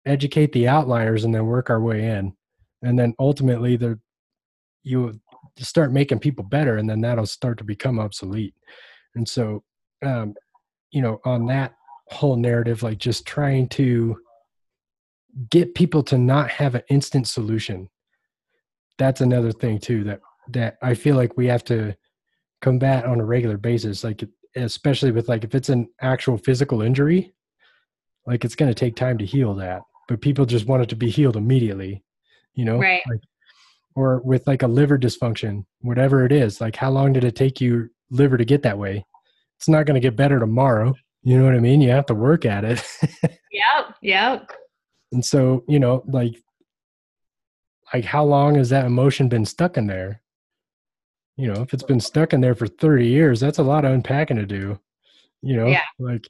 [0.06, 2.32] educate the outliers and then work our way in.
[2.80, 3.98] And then ultimately, the
[4.84, 5.20] you
[5.58, 8.54] start making people better, and then that'll start to become obsolete.
[9.16, 9.64] And so,
[10.04, 10.34] um,
[10.92, 11.74] you know, on that
[12.10, 14.16] whole narrative, like just trying to
[15.50, 17.88] get people to not have an instant solution.
[18.96, 21.96] That's another thing too that that I feel like we have to
[22.62, 24.04] combat on a regular basis.
[24.04, 24.22] Like
[24.56, 27.32] especially with like if it's an actual physical injury,
[28.26, 29.82] like it's going to take time to heal that.
[30.08, 32.02] But people just want it to be healed immediately,
[32.54, 32.78] you know?
[32.78, 33.02] Right.
[33.08, 33.20] Like,
[33.94, 37.60] or with like a liver dysfunction, whatever it is, like how long did it take
[37.60, 39.04] you liver to get that way?
[39.56, 40.94] It's not going to get better tomorrow.
[41.22, 41.80] You know what I mean?
[41.80, 42.84] You have to work at it.
[43.22, 43.96] yep.
[44.02, 44.50] Yep.
[45.12, 46.34] And so, you know, like,
[47.92, 50.20] like how long has that emotion been stuck in there?
[51.36, 53.92] You know, if it's been stuck in there for 30 years, that's a lot of
[53.92, 54.78] unpacking to do.
[55.42, 55.82] You know, yeah.
[55.98, 56.26] like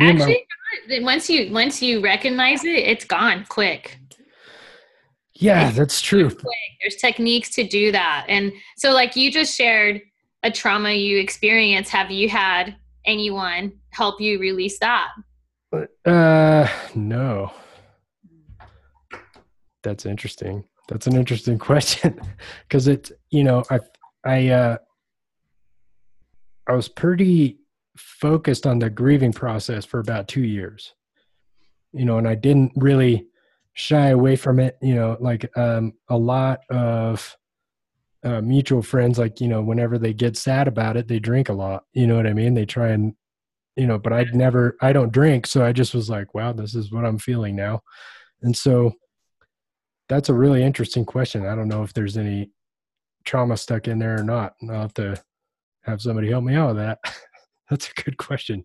[0.00, 0.46] actually,
[0.88, 3.98] my, once you once you recognize it, it's gone quick.
[5.34, 6.30] Yeah, it's that's true.
[6.30, 6.44] Quick.
[6.80, 10.02] There's techniques to do that, and so like you just shared
[10.44, 11.90] a trauma you experienced.
[11.90, 15.08] Have you had anyone help you release that?
[16.04, 17.52] Uh, no.
[19.82, 20.64] That's interesting.
[20.88, 22.20] That's an interesting question
[22.68, 23.80] because it's you know I
[24.28, 24.76] I uh,
[26.66, 27.60] I was pretty
[27.96, 30.94] focused on the grieving process for about two years,
[31.92, 33.26] you know, and I didn't really
[33.72, 34.76] shy away from it.
[34.82, 37.36] You know, like um, a lot of
[38.22, 41.54] uh, mutual friends, like you know, whenever they get sad about it, they drink a
[41.54, 41.84] lot.
[41.94, 42.52] You know what I mean?
[42.52, 43.14] They try and
[43.76, 46.74] you know, but I'd never, I don't drink, so I just was like, wow, this
[46.74, 47.80] is what I'm feeling now,
[48.42, 48.92] and so
[50.10, 51.46] that's a really interesting question.
[51.46, 52.50] I don't know if there's any
[53.28, 54.54] trauma stuck in there or not.
[54.60, 55.22] And I'll have to
[55.82, 56.98] have somebody help me out with that.
[57.70, 58.64] That's a good question.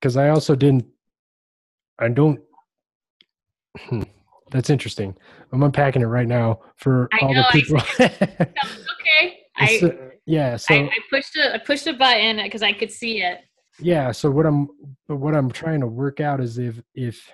[0.00, 0.20] Because huh.
[0.20, 0.84] I also didn't,
[1.98, 2.38] I don't,
[3.78, 4.02] hmm,
[4.50, 5.16] that's interesting.
[5.52, 7.80] I'm unpacking it right now for I all know, the people.
[8.00, 9.38] okay.
[9.56, 10.56] I, so, yeah.
[10.56, 13.40] So I, I pushed a, I pushed a button because I could see it.
[13.80, 14.12] Yeah.
[14.12, 14.68] So what I'm,
[15.06, 17.32] what I'm trying to work out is if, if,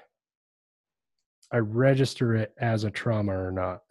[1.52, 3.82] I register it as a trauma or not.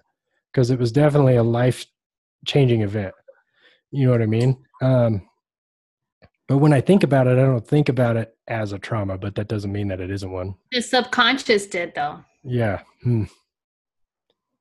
[0.51, 1.86] Because it was definitely a life
[2.45, 3.14] changing event.
[3.91, 4.57] You know what I mean?
[4.82, 5.28] Um,
[6.47, 9.36] but when I think about it, I don't think about it as a trauma, but
[9.36, 10.55] that doesn't mean that it isn't one.
[10.72, 12.24] The subconscious did, though.
[12.43, 12.82] Yeah.
[13.03, 13.26] Hmm.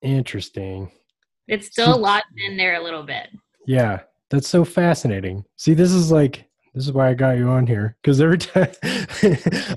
[0.02, 0.90] Interesting.
[1.46, 3.28] It's still so, locked in there a little bit.
[3.66, 4.00] Yeah.
[4.30, 5.44] That's so fascinating.
[5.56, 6.44] See, this is like,
[6.74, 7.96] this is why I got you on here.
[8.02, 8.70] Because every time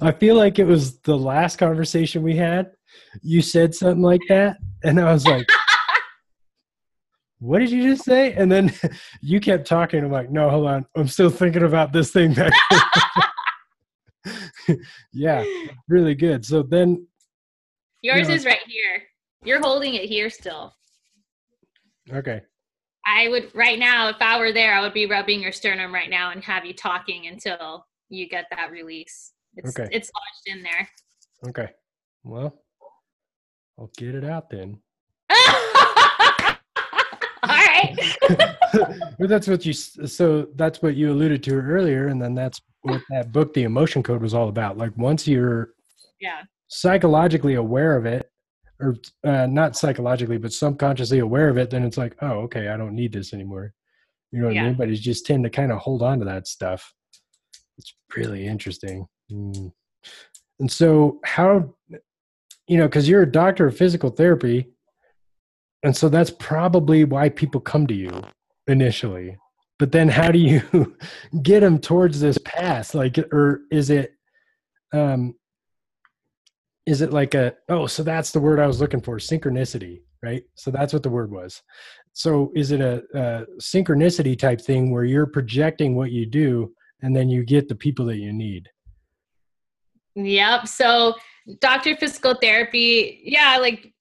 [0.02, 2.72] I feel like it was the last conversation we had,
[3.22, 4.58] you said something like that.
[4.84, 5.48] And I was like,
[7.40, 8.34] what did you just say?
[8.34, 8.74] And then
[9.22, 10.04] you kept talking.
[10.04, 10.86] I'm like, no, hold on.
[10.96, 12.54] I'm still thinking about this thing back
[15.14, 15.44] yeah,
[15.88, 16.46] really good.
[16.46, 17.08] So then
[18.02, 19.04] yours you know, is right here.
[19.44, 20.74] You're holding it here still.
[22.12, 22.42] Okay.
[23.06, 26.10] I would right now, if I were there, I would be rubbing your sternum right
[26.10, 29.32] now and have you talking until you get that release.
[29.56, 29.90] It's, okay.
[29.92, 30.90] It's lodged in there.
[31.48, 31.72] Okay.
[32.24, 32.62] Well,
[33.80, 34.80] I'll get it out then.
[37.44, 37.96] All right.
[39.20, 39.74] but that's what you.
[39.74, 44.04] So that's what you alluded to earlier, and then that's what that book, The Emotion
[44.04, 44.78] Code, was all about.
[44.78, 45.74] Like once you're
[46.20, 48.31] yeah psychologically aware of it,
[48.82, 52.78] or uh, not psychologically, but subconsciously aware of it, then it's like, oh, okay, I
[52.78, 53.74] don't need this anymore.
[54.32, 54.64] You know what yeah.
[54.64, 54.76] I mean?
[54.76, 56.94] But you just tend to kind of hold on to that stuff.
[57.78, 59.08] It's really interesting.
[59.32, 59.72] Mm.
[60.60, 61.74] And so, how,
[62.68, 64.70] you know, because you're a doctor of physical therapy,
[65.84, 68.22] and so that's probably why people come to you
[68.68, 69.38] initially
[69.82, 70.96] but then how do you
[71.42, 74.14] get them towards this path like or is it
[74.94, 75.34] um
[76.92, 80.44] is it like a oh so that's the word i was looking for synchronicity right?
[80.56, 81.62] So that's what the word was.
[82.14, 87.16] So is it a, a synchronicity type thing where you're projecting what you do and
[87.16, 88.70] then you get the people that you need?
[90.16, 90.68] Yep.
[90.68, 91.16] So
[91.60, 93.92] doctor physical therapy yeah like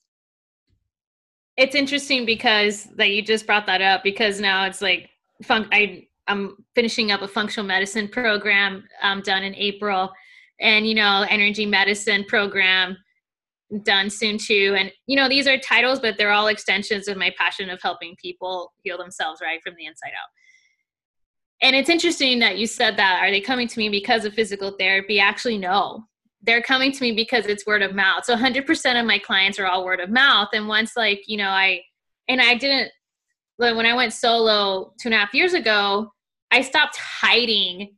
[1.57, 5.09] it's interesting because that you just brought that up because now it's like
[5.43, 10.13] fun- I I'm finishing up a functional medicine program um, done in April,
[10.61, 12.97] and you know energy medicine program
[13.83, 14.75] done soon too.
[14.79, 18.17] And you know these are titles, but they're all extensions of my passion of helping
[18.17, 20.29] people heal themselves right from the inside out.
[21.63, 23.21] And it's interesting that you said that.
[23.23, 25.21] Are they coming to me because of physical therapy?
[25.21, 26.07] Actually, no
[26.43, 28.25] they're coming to me because it's word of mouth.
[28.25, 30.49] So 100% of my clients are all word of mouth.
[30.53, 31.83] And once, like, you know, I,
[32.29, 32.91] and I didn't,
[33.57, 36.11] when I went solo two and a half years ago,
[36.51, 37.95] I stopped hiding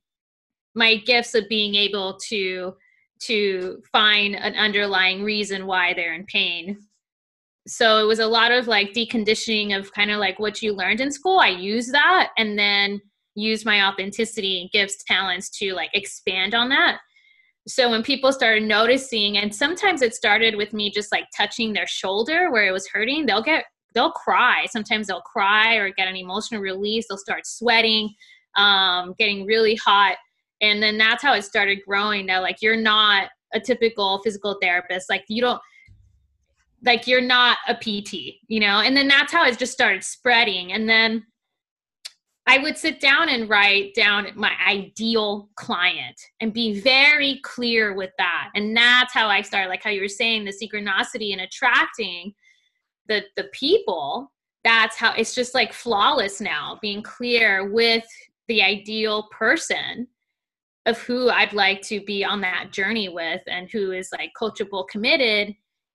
[0.75, 2.75] my gifts of being able to
[3.20, 6.77] to find an underlying reason why they're in pain.
[7.68, 11.01] So it was a lot of like deconditioning of kind of like what you learned
[11.01, 11.39] in school.
[11.39, 13.01] I use that and then
[13.37, 16.99] use my authenticity and gifts talents to like expand on that.
[17.68, 21.87] So when people started noticing and sometimes it started with me just like touching their
[21.87, 24.66] shoulder where it was hurting they'll get they'll cry.
[24.68, 27.07] Sometimes they'll cry or get an emotional release.
[27.09, 28.12] They'll start sweating
[28.57, 30.16] um, getting really hot
[30.63, 35.11] and then that's how it started growing now like you're not a typical physical therapist
[35.11, 35.61] like you don't
[36.85, 38.15] like you're not a pt
[38.49, 41.23] you know and then that's how it just started spreading and then
[42.47, 48.11] I would sit down and write down my ideal client and be very clear with
[48.19, 48.51] that.
[48.57, 52.35] And that's how I started, like how you were saying, the synchronicity and attracting
[53.07, 54.33] the the people.
[54.65, 58.05] That's how it's just like flawless now, being clear with
[58.49, 60.09] the ideal person
[60.87, 64.89] of who I'd like to be on that journey with and who is like coachable,
[64.89, 65.55] committed,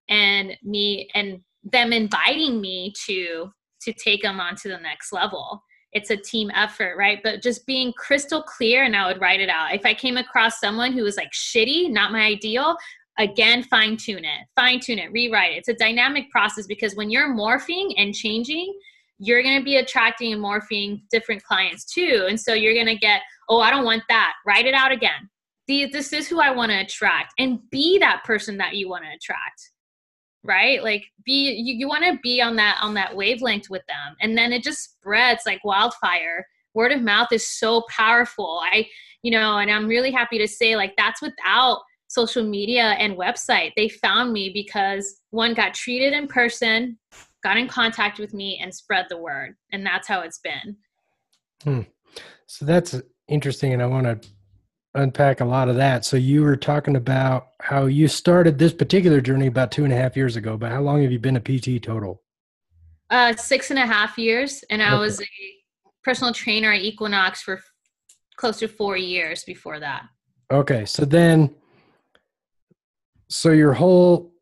[0.09, 5.61] and me and them inviting me to to take them on to the next level
[5.93, 7.19] it's a team effort, right?
[7.23, 9.73] But just being crystal clear and I would write it out.
[9.73, 12.75] If I came across someone who was like shitty, not my ideal,
[13.17, 15.57] again, fine tune it, fine tune it, rewrite it.
[15.57, 18.77] It's a dynamic process because when you're morphing and changing,
[19.19, 22.25] you're going to be attracting and morphing different clients too.
[22.29, 24.33] And so you're going to get, oh, I don't want that.
[24.45, 25.29] Write it out again.
[25.67, 29.09] This is who I want to attract and be that person that you want to
[29.09, 29.71] attract
[30.43, 34.15] right like be you, you want to be on that on that wavelength with them
[34.21, 38.87] and then it just spreads like wildfire word of mouth is so powerful i
[39.23, 43.71] you know and i'm really happy to say like that's without social media and website
[43.75, 46.97] they found me because one got treated in person
[47.47, 50.75] got in contact with me and spread the word and that's how it's been
[51.63, 51.81] hmm.
[52.45, 54.29] so that's interesting and i want to
[54.97, 56.05] unpack a lot of that.
[56.05, 59.95] So you were talking about how you started this particular journey about two and a
[59.95, 62.23] half years ago, but how long have you been a PT total?
[63.09, 65.25] Uh, six and a half years, and I was a
[66.03, 67.61] personal trainer at Equinox for
[68.35, 70.03] close to four years before that.
[70.51, 71.55] Okay, so then,
[73.29, 74.33] so your whole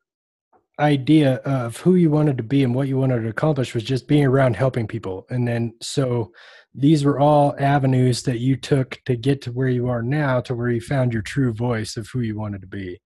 [0.80, 4.08] idea of who you wanted to be and what you wanted to accomplish was just
[4.08, 5.26] being around helping people.
[5.30, 6.32] And then so
[6.74, 10.54] these were all avenues that you took to get to where you are now to
[10.54, 13.00] where you found your true voice of who you wanted to be.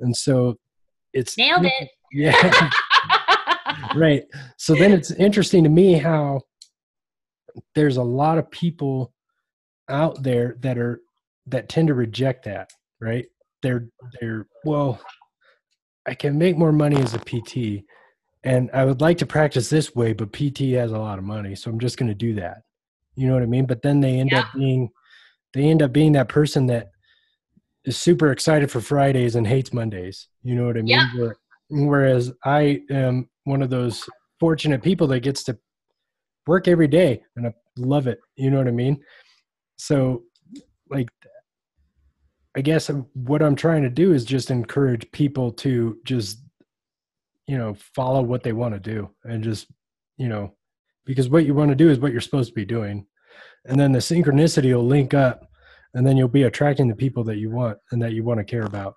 [0.00, 0.56] And so
[1.12, 1.88] it's nailed it.
[2.10, 2.70] Yeah.
[3.94, 4.22] right.
[4.56, 6.40] So then it's interesting to me how
[7.74, 9.12] there's a lot of people
[9.90, 11.02] out there that are
[11.48, 13.26] that tend to reject that, right?
[13.62, 13.88] They're
[14.18, 15.00] they're well,
[16.08, 17.84] I can make more money as a PT
[18.44, 21.54] and I would like to practice this way, but PT has a lot of money,
[21.54, 22.62] so I'm just going to do that.
[23.14, 23.66] You know what I mean?
[23.66, 24.40] But then they end yeah.
[24.40, 24.90] up being
[25.54, 26.90] they end up being that person that
[27.84, 30.28] is super excited for Fridays and hates Mondays.
[30.42, 31.00] You know what I mean?
[31.14, 31.30] Yeah.
[31.70, 35.58] Whereas I am one of those fortunate people that gets to
[36.46, 38.20] work every day and I love it.
[38.36, 39.02] You know what I mean?
[39.76, 40.22] So,
[40.90, 41.08] like,
[42.58, 46.40] I guess what I'm trying to do is just encourage people to just,
[47.46, 49.68] you know, follow what they want to do and just,
[50.16, 50.56] you know,
[51.04, 53.06] because what you want to do is what you're supposed to be doing.
[53.66, 55.48] And then the synchronicity will link up
[55.94, 58.44] and then you'll be attracting the people that you want and that you want to
[58.44, 58.94] care about.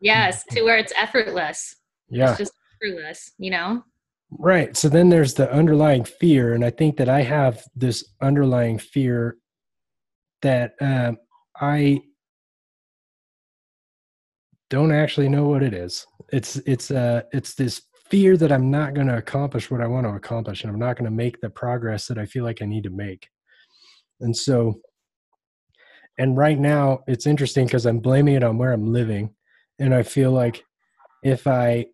[0.00, 1.74] Yes, to where it's effortless.
[2.10, 2.30] Yeah.
[2.30, 3.82] It's just effortless, you know?
[4.30, 4.76] Right.
[4.76, 6.54] So then there's the underlying fear.
[6.54, 9.36] And I think that I have this underlying fear
[10.42, 11.18] that um,
[11.60, 12.02] I
[14.70, 16.06] don't actually know what it is.
[16.32, 20.04] It's it's uh it's this fear that I'm not going to accomplish what I want
[20.04, 22.66] to accomplish and I'm not going to make the progress that I feel like I
[22.66, 23.28] need to make.
[24.20, 24.80] And so
[26.18, 29.34] and right now it's interesting because I'm blaming it on where I'm living
[29.78, 30.64] and I feel like
[31.22, 31.86] if I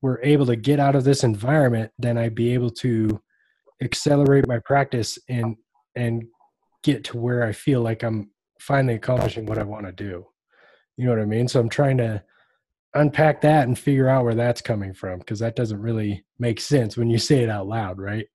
[0.00, 3.20] were able to get out of this environment, then I'd be able to
[3.82, 5.56] accelerate my practice and
[5.96, 6.24] and
[6.82, 10.26] get to where I feel like I'm finally accomplishing what I want to do.
[10.96, 11.48] You know what I mean?
[11.48, 12.22] So I'm trying to
[12.94, 16.96] unpack that and figure out where that's coming from because that doesn't really make sense
[16.96, 18.26] when you say it out loud, right?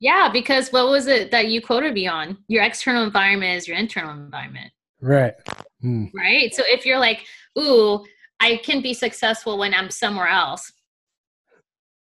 [0.00, 2.38] Yeah, because what was it that you quoted me on?
[2.48, 4.70] Your external environment is your internal environment.
[5.00, 5.34] Right.
[5.80, 6.06] Hmm.
[6.14, 6.54] Right.
[6.54, 7.26] So if you're like,
[7.58, 8.04] ooh,
[8.40, 10.72] I can be successful when I'm somewhere else.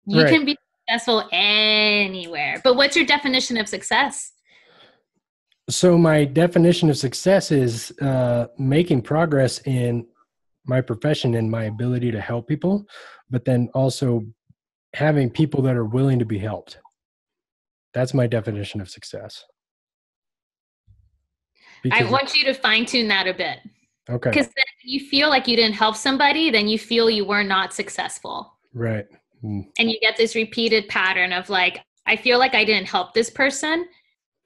[0.06, 0.30] You right.
[0.30, 2.60] can be successful anywhere.
[2.62, 4.32] But what's your definition of success?
[5.70, 10.06] So my definition of success is uh, making progress in
[10.66, 12.86] my profession and my ability to help people,
[13.30, 14.24] but then also
[14.94, 16.78] having people that are willing to be helped.
[17.94, 19.44] That's my definition of success.
[21.82, 23.58] Because I want you to fine tune that a bit.
[24.08, 24.30] Okay.
[24.30, 27.72] Because then you feel like you didn't help somebody, then you feel you were not
[27.72, 28.54] successful.
[28.74, 29.06] Right.
[29.42, 29.66] Mm.
[29.78, 33.30] And you get this repeated pattern of like, I feel like I didn't help this
[33.30, 33.86] person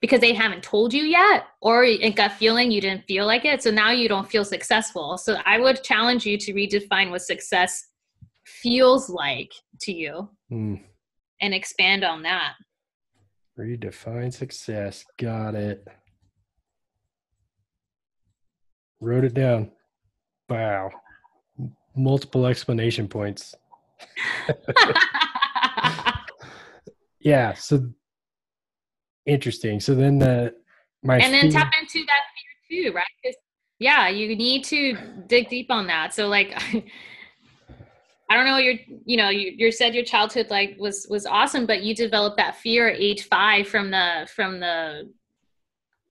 [0.01, 3.61] because they haven't told you yet, or in gut feeling you didn't feel like it.
[3.61, 5.17] So now you don't feel successful.
[5.17, 7.85] So I would challenge you to redefine what success
[8.45, 10.81] feels like to you mm.
[11.41, 12.53] and expand on that.
[13.57, 15.03] Redefine success.
[15.17, 15.85] Got it.
[19.01, 19.71] Wrote it down.
[20.47, 20.91] Wow.
[21.95, 23.53] Multiple explanation points.
[27.19, 27.53] yeah.
[27.53, 27.89] So
[29.29, 29.79] interesting.
[29.79, 30.53] So then the
[31.03, 32.23] my and then tap into that
[32.69, 33.35] fear too, right?
[33.79, 36.13] Yeah, you need to dig deep on that.
[36.13, 36.59] So like.
[38.31, 38.57] I don't know.
[38.57, 38.75] Your,
[39.05, 42.57] you know, you, you said your childhood like was was awesome, but you developed that
[42.57, 45.11] fear at age five from the from the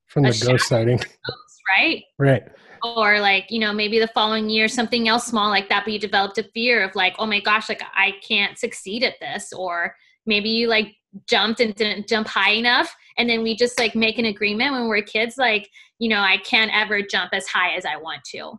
[0.08, 2.02] from the ghost sighting, ghost, right?
[2.18, 2.42] Right
[2.82, 5.98] or like you know maybe the following year something else small like that but you
[5.98, 9.94] developed a fear of like oh my gosh like i can't succeed at this or
[10.28, 10.94] maybe you like
[11.26, 14.86] jumped and didn't jump high enough and then we just like make an agreement when
[14.86, 15.68] we're kids like
[15.98, 18.52] you know i can't ever jump as high as i want to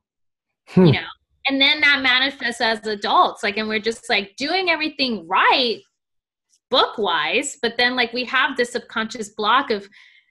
[0.69, 0.85] hmm.
[0.85, 1.07] you know
[1.47, 5.79] and then that manifests as adults like and we're just like doing everything right
[6.69, 9.87] book wise but then like we have this subconscious block of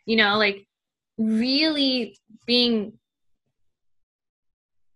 [0.07, 0.67] you know like
[1.19, 2.17] really
[2.47, 2.93] being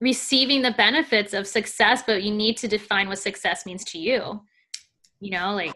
[0.01, 4.41] receiving the benefits of success but you need to define what success means to you
[5.21, 5.75] you know like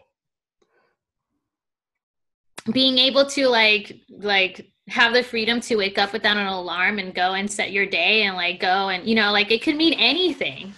[2.71, 7.13] being able to like like have the freedom to wake up without an alarm and
[7.13, 9.93] go and set your day and like go and you know like it could mean
[9.93, 10.73] anything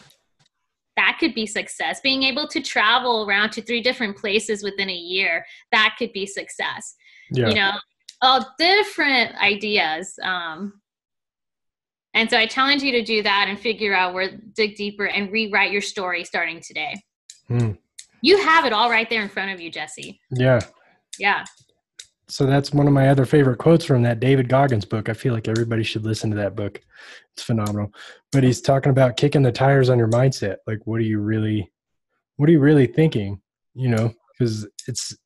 [0.95, 4.93] that could be success being able to travel around to three different places within a
[4.93, 6.95] year that could be success
[7.31, 7.47] yeah.
[7.47, 7.71] you know
[8.21, 10.73] all different ideas um
[12.13, 15.31] and so I challenge you to do that and figure out where, dig deeper and
[15.31, 16.95] rewrite your story starting today.
[17.47, 17.71] Hmm.
[18.21, 20.19] You have it all right there in front of you, Jesse.
[20.31, 20.59] Yeah.
[21.17, 21.45] Yeah.
[22.29, 25.09] So that's one of my other favorite quotes from that David Goggins book.
[25.09, 26.79] I feel like everybody should listen to that book.
[27.33, 27.91] It's phenomenal.
[28.31, 30.57] But he's talking about kicking the tires on your mindset.
[30.67, 31.71] Like, what are you really
[32.37, 33.41] what are you really thinking?
[33.73, 35.17] You know, because it's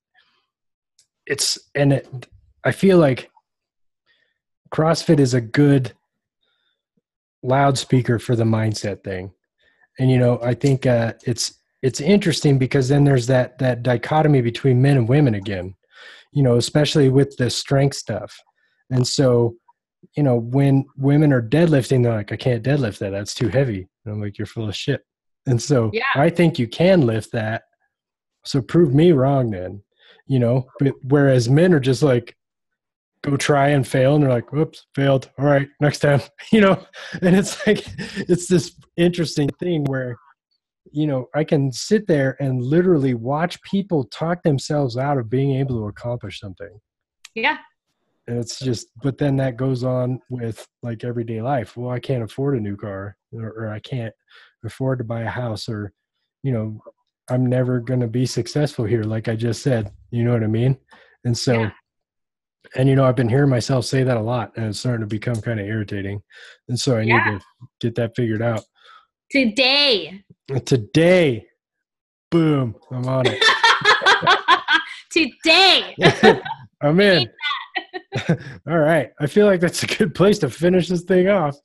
[1.25, 2.27] it's and it,
[2.63, 3.29] I feel like
[4.73, 5.93] CrossFit is a good
[7.43, 9.31] loudspeaker for the mindset thing.
[9.99, 14.41] And you know, I think uh, it's it's interesting because then there's that that dichotomy
[14.41, 15.75] between men and women again.
[16.33, 18.35] You know, especially with the strength stuff.
[18.89, 19.55] And so,
[20.15, 23.11] you know, when women are deadlifting, they're like, I can't deadlift that.
[23.11, 23.87] That's too heavy.
[24.05, 25.01] And I'm like, you're full of shit.
[25.45, 26.03] And so Yeah.
[26.15, 27.63] I think you can lift that.
[28.45, 29.83] So prove me wrong then.
[30.27, 32.35] You know, but whereas men are just like,
[33.23, 36.21] go try and fail and they're like whoops failed all right next time
[36.51, 36.85] you know
[37.21, 37.83] and it's like
[38.17, 40.17] it's this interesting thing where
[40.91, 45.55] you know i can sit there and literally watch people talk themselves out of being
[45.55, 46.79] able to accomplish something
[47.35, 47.57] Yeah.
[48.27, 52.23] and it's just but then that goes on with like everyday life well i can't
[52.23, 54.13] afford a new car or, or i can't
[54.65, 55.93] afford to buy a house or
[56.43, 56.79] you know
[57.29, 60.47] i'm never going to be successful here like i just said you know what i
[60.47, 60.77] mean
[61.23, 61.71] and so Yeah.
[62.75, 65.07] and you know i've been hearing myself say that a lot and it's starting to
[65.07, 66.21] become kind of irritating
[66.67, 67.23] and so i Yeah.
[67.31, 67.45] need to
[67.79, 68.63] get that figured out
[69.33, 70.23] Today.
[70.63, 71.47] Today
[72.29, 73.41] boom i'm on it
[75.11, 75.95] Today.
[76.83, 77.27] i'm in
[78.67, 81.55] all right i feel like that's a good place to finish this thing off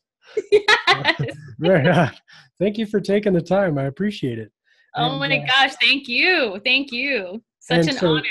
[0.50, 1.20] yes.
[1.58, 2.10] right on.
[2.58, 4.50] thank you for taking the time i appreciate it
[4.96, 5.74] Oh And, my uh, gosh.
[5.80, 6.58] Thank you.
[6.64, 7.42] Thank you.
[7.60, 8.22] Such an so- honor.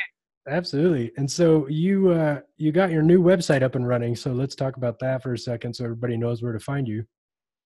[0.50, 4.56] absolutely and so you uh you got your new website up and running so let's
[4.56, 7.04] talk about that for a second so everybody knows where to find you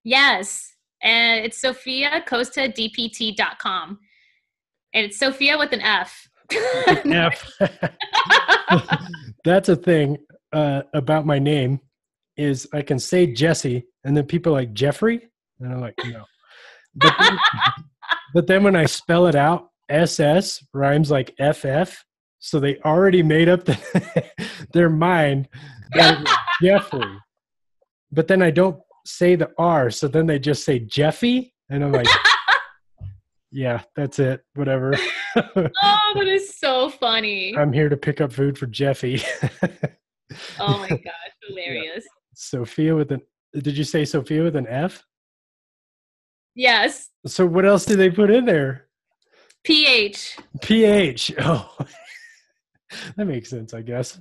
[0.04, 0.74] Yes.
[1.04, 4.00] And it's sofiacostadpt.com.
[4.94, 6.30] And it's Sofia with an F.
[6.52, 7.60] F.
[9.44, 10.18] that's a thing
[10.54, 11.80] uh about my name
[12.38, 15.30] is i can say jesse and then people are like jeffrey
[15.60, 16.24] and i'm like no
[16.96, 17.38] but then,
[18.34, 22.04] but then when i spell it out ss rhymes like ff
[22.40, 23.78] so they already made up the,
[24.74, 25.48] their mind
[25.94, 27.18] that it was jeffrey
[28.12, 31.92] but then i don't say the r so then they just say jeffy and i'm
[31.92, 32.08] like
[33.52, 34.94] yeah that's it whatever
[35.36, 37.56] oh, that is so funny.
[37.58, 39.22] i'm here to pick up food for jeffy
[40.60, 41.00] Oh my gosh.
[41.48, 42.06] Hilarious.
[42.36, 43.22] sofia with an
[43.54, 45.04] did you say sofia with an f
[46.56, 47.10] Yes.
[47.28, 48.88] so what else do they put in there
[49.64, 50.38] PH.
[50.62, 51.76] ph oh
[53.16, 54.20] that makes sense i guess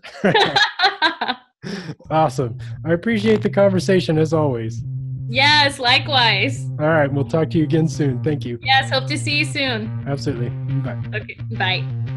[2.10, 4.82] awesome i appreciate the conversation as always
[5.28, 6.66] yes, likewise.
[6.80, 9.44] all right we'll talk to you again soon thank you Yes, hope to see you
[9.44, 10.04] soon.
[10.08, 10.48] absolutely
[10.80, 12.09] bye Okay, bye.